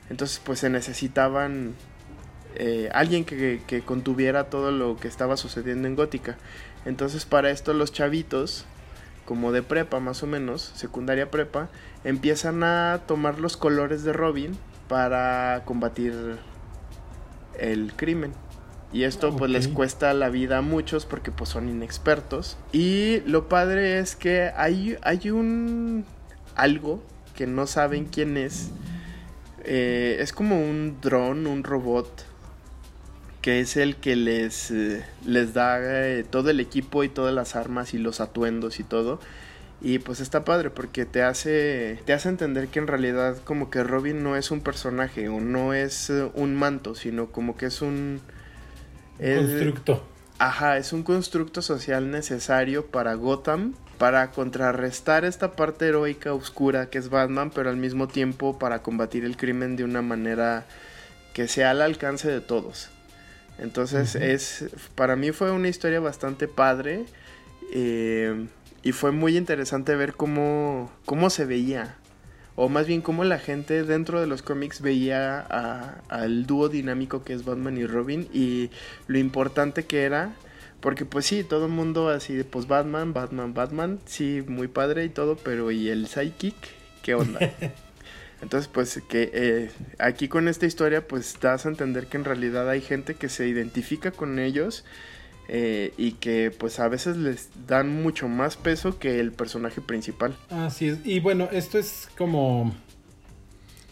[0.08, 1.74] Entonces pues se necesitaban
[2.56, 6.38] eh, alguien que, que contuviera todo lo que estaba sucediendo en Gótica.
[6.84, 8.64] Entonces para esto los chavitos,
[9.24, 11.68] como de prepa más o menos, secundaria prepa,
[12.04, 14.56] empiezan a tomar los colores de Robin
[14.88, 16.38] para combatir
[17.58, 18.32] el crimen.
[18.92, 22.58] Y esto pues les cuesta la vida a muchos porque pues son inexpertos.
[22.72, 26.04] Y lo padre es que hay, hay un
[26.56, 27.00] algo
[27.36, 28.70] que no saben quién es.
[29.62, 32.26] Eh, es como un dron, un robot
[33.42, 37.56] que es el que les, eh, les da eh, todo el equipo y todas las
[37.56, 39.20] armas y los atuendos y todo.
[39.82, 43.82] Y pues está padre porque te hace, te hace entender que en realidad como que
[43.82, 47.80] Robin no es un personaje o no es eh, un manto, sino como que es
[47.80, 48.20] un...
[49.18, 50.04] constructo.
[50.38, 56.98] Ajá, es un constructo social necesario para Gotham, para contrarrestar esta parte heroica oscura que
[56.98, 60.66] es Batman, pero al mismo tiempo para combatir el crimen de una manera
[61.34, 62.90] que sea al alcance de todos.
[63.60, 67.04] Entonces es, para mí fue una historia bastante padre
[67.72, 68.46] eh,
[68.82, 71.96] y fue muy interesante ver cómo, cómo se veía,
[72.56, 75.40] o más bien cómo la gente dentro de los cómics veía
[76.08, 78.70] al dúo dinámico que es Batman y Robin y
[79.06, 80.32] lo importante que era,
[80.80, 85.04] porque pues sí, todo el mundo así de pues Batman, Batman, Batman, sí, muy padre
[85.04, 86.54] y todo, pero ¿y el Psychic?
[87.02, 87.40] ¿Qué onda?
[88.42, 92.68] Entonces, pues que eh, aquí con esta historia, pues das a entender que en realidad
[92.68, 94.84] hay gente que se identifica con ellos
[95.48, 100.34] eh, y que pues a veces les dan mucho más peso que el personaje principal.
[100.48, 100.98] Así es.
[101.04, 102.74] Y bueno, esto es como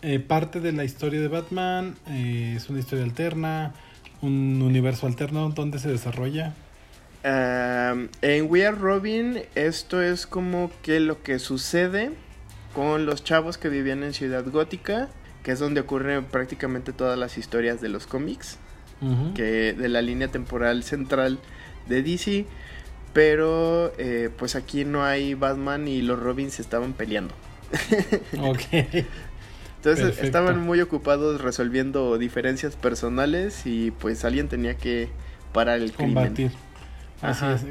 [0.01, 1.97] eh, parte de la historia de Batman.
[2.07, 3.75] es una historia alterna,
[4.23, 6.55] un universo alterno donde se desarrolla.
[7.23, 12.13] en We Are Robin, esto es como que lo que sucede
[12.79, 15.09] con los chavos que vivían en Ciudad Gótica,
[15.43, 18.57] que es donde ocurren prácticamente todas las historias de los cómics,
[19.35, 21.41] que de la línea temporal central
[21.89, 22.47] de DC,
[23.13, 27.35] pero eh, pues aquí no hay Batman y los Robins estaban peleando.
[28.41, 28.63] ok.
[29.79, 35.09] Entonces estaban muy ocupados resolviendo diferencias personales y pues alguien tenía que
[35.53, 36.53] parar el Combatir.
[37.23, 37.65] Así es.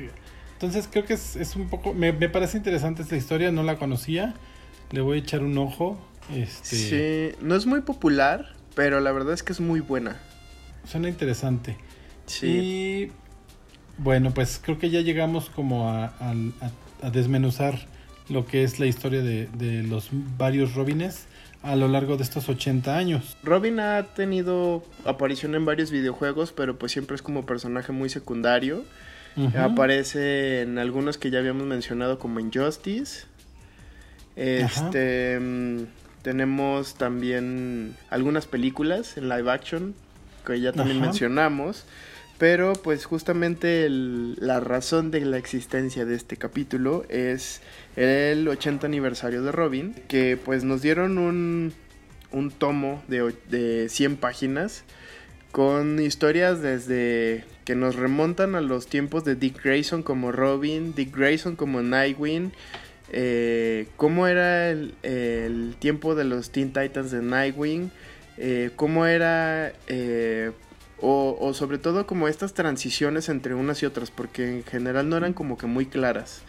[0.51, 3.77] Entonces creo que es, es un poco, me, me, parece interesante esta historia, no la
[3.77, 4.35] conocía.
[4.91, 5.99] Le voy a echar un ojo.
[6.33, 6.75] Este...
[6.75, 10.17] Sí, no es muy popular, pero la verdad es que es muy buena.
[10.85, 11.77] Suena interesante.
[12.25, 12.47] Sí.
[12.47, 13.11] Y
[13.97, 16.13] bueno, pues creo que ya llegamos como a,
[17.11, 17.87] desmenuzar
[18.29, 21.27] lo que es la historia de, de, los varios Robines
[21.63, 23.37] a lo largo de estos 80 años.
[23.43, 28.83] Robin ha tenido aparición en varios videojuegos, pero pues siempre es como personaje muy secundario.
[29.55, 33.26] Aparece en algunos que ya habíamos mencionado como Injustice.
[34.37, 35.39] Este
[36.21, 39.95] tenemos también algunas películas en live action
[40.45, 41.85] que ya también mencionamos.
[42.37, 47.61] Pero pues justamente la razón de la existencia de este capítulo es
[47.95, 51.73] el 80 aniversario de Robin, que pues nos dieron un,
[52.31, 54.83] un tomo de, de 100 páginas
[55.51, 61.15] con historias desde que nos remontan a los tiempos de Dick Grayson como Robin, Dick
[61.15, 62.51] Grayson como Nightwing,
[63.09, 67.91] eh, cómo era el, tiempo de los Teen Titans de Nightwing,
[68.37, 70.51] eh, cómo era, eh,
[70.99, 75.33] o, sobre todo como estas transiciones entre unas y otras, porque en general no eran
[75.33, 76.41] como que muy claras.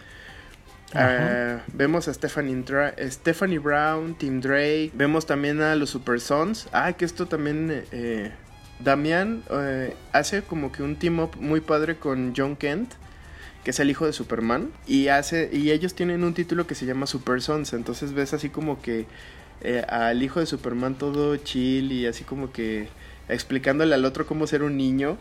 [1.74, 2.64] Vemos a Stephanie,
[3.10, 6.66] Stephanie Brown, Tim Drake, vemos también a los Super Sons.
[6.72, 7.84] Ah, que esto también,
[8.80, 9.42] Damián
[10.12, 12.94] hace como que un team up muy padre con John Kent
[13.68, 16.86] que es el hijo de Superman, y hace y ellos tienen un título que se
[16.86, 19.04] llama Super Sons, entonces ves así como que
[19.60, 22.88] eh, al hijo de Superman todo chill y así como que
[23.28, 25.18] explicándole al otro cómo ser un niño.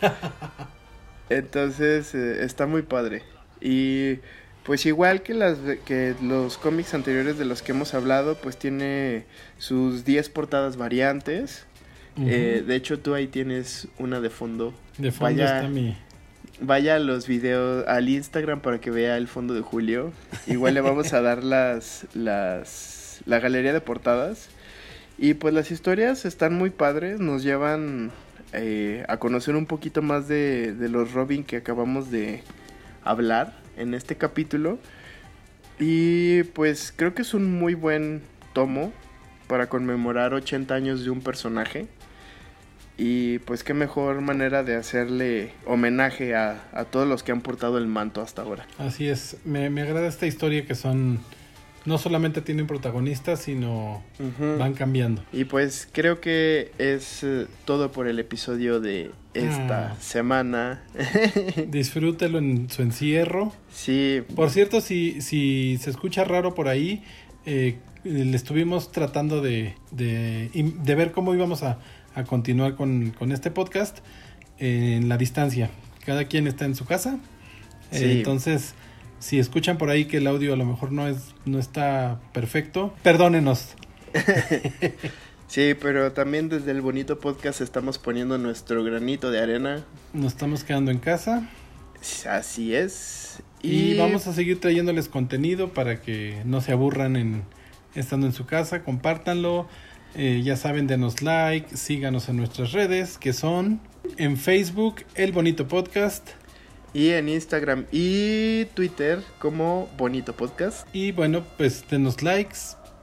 [1.30, 3.22] entonces eh, está muy padre.
[3.60, 4.16] Y
[4.64, 9.26] pues igual que las que los cómics anteriores de los que hemos hablado, pues tiene
[9.58, 11.66] sus 10 portadas variantes.
[12.20, 14.74] Eh, de hecho, tú ahí tienes una de fondo.
[14.96, 15.96] De fondo está mi,
[16.60, 20.12] vaya a los videos, al Instagram para que vea el fondo de Julio.
[20.46, 24.48] Igual le vamos a dar las, las, la galería de portadas.
[25.18, 28.12] Y pues las historias están muy padres, nos llevan
[28.52, 32.42] eh, a conocer un poquito más de, de los Robin que acabamos de
[33.02, 34.78] hablar en este capítulo.
[35.80, 38.92] Y pues creo que es un muy buen tomo
[39.46, 41.86] para conmemorar 80 años de un personaje.
[43.00, 47.86] Y pues qué mejor manera de hacerle homenaje a, todos los que han portado el
[47.86, 48.66] manto hasta ahora.
[48.76, 51.20] Así es, me, agrada esta historia que son,
[51.84, 54.02] no solamente tienen protagonistas, sino
[54.58, 55.22] van cambiando.
[55.32, 59.96] Y pues creo que es eh, todo por el episodio de esta ah.
[60.00, 60.82] semana.
[61.68, 63.52] Disfrútelo en su encierro.
[63.72, 64.24] Sí.
[64.34, 67.04] Por cierto, si, si se escucha raro por ahí,
[67.46, 71.78] eh, le estuvimos tratando de, de, de ver cómo íbamos a
[72.18, 73.98] a continuar con, este podcast
[74.58, 75.70] en la distancia.
[76.04, 77.18] Cada quien está en su casa.
[77.92, 78.74] entonces,
[79.20, 82.92] si escuchan por ahí que el audio a lo mejor no, es, no está perfecto,
[83.02, 83.74] perdónenos.
[85.48, 89.84] sí, pero también desde el bonito podcast estamos poniendo nuestro granito de arena.
[90.12, 91.48] Nos estamos quedando en casa.
[92.28, 93.42] Así es.
[93.62, 97.42] Y, vamos a seguir trayéndoles contenido para que no se aburran en
[97.94, 99.68] estando en su casa, compártanlo.
[100.14, 103.80] Eh, ya saben, denos like, síganos en nuestras redes, que son
[104.16, 106.28] en Facebook, El Bonito Podcast.
[106.94, 110.88] Y en Instagram y Twitter como Bonito Podcast.
[110.92, 112.58] Y bueno, pues denos likes,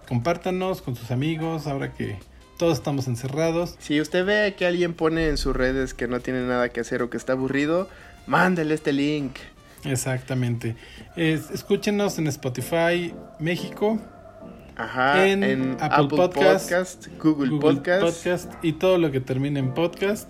[0.07, 2.17] compártanos con sus amigos, ahora que
[2.57, 3.75] todos estamos encerrados.
[3.79, 7.03] Si usted ve que alguien pone en sus redes que no tiene nada que hacer
[7.03, 7.87] o que está aburrido,
[8.25, 9.37] mándele este link.
[9.83, 10.75] Exactamente.
[11.15, 13.99] escúchenos en Spotify México.
[14.75, 18.53] Ajá, en, Apple, Podcast, Google, podcast.
[18.61, 20.29] y todo lo que termine en podcast.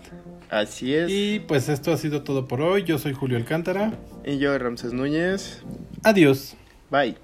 [0.49, 1.09] Así es.
[1.09, 2.83] Y pues esto ha sido todo por hoy.
[2.83, 3.93] Yo soy Julio Alcántara.
[4.23, 5.63] Y yo, Ramses Núñez.
[6.03, 6.55] Adiós.
[6.91, 7.17] Bye.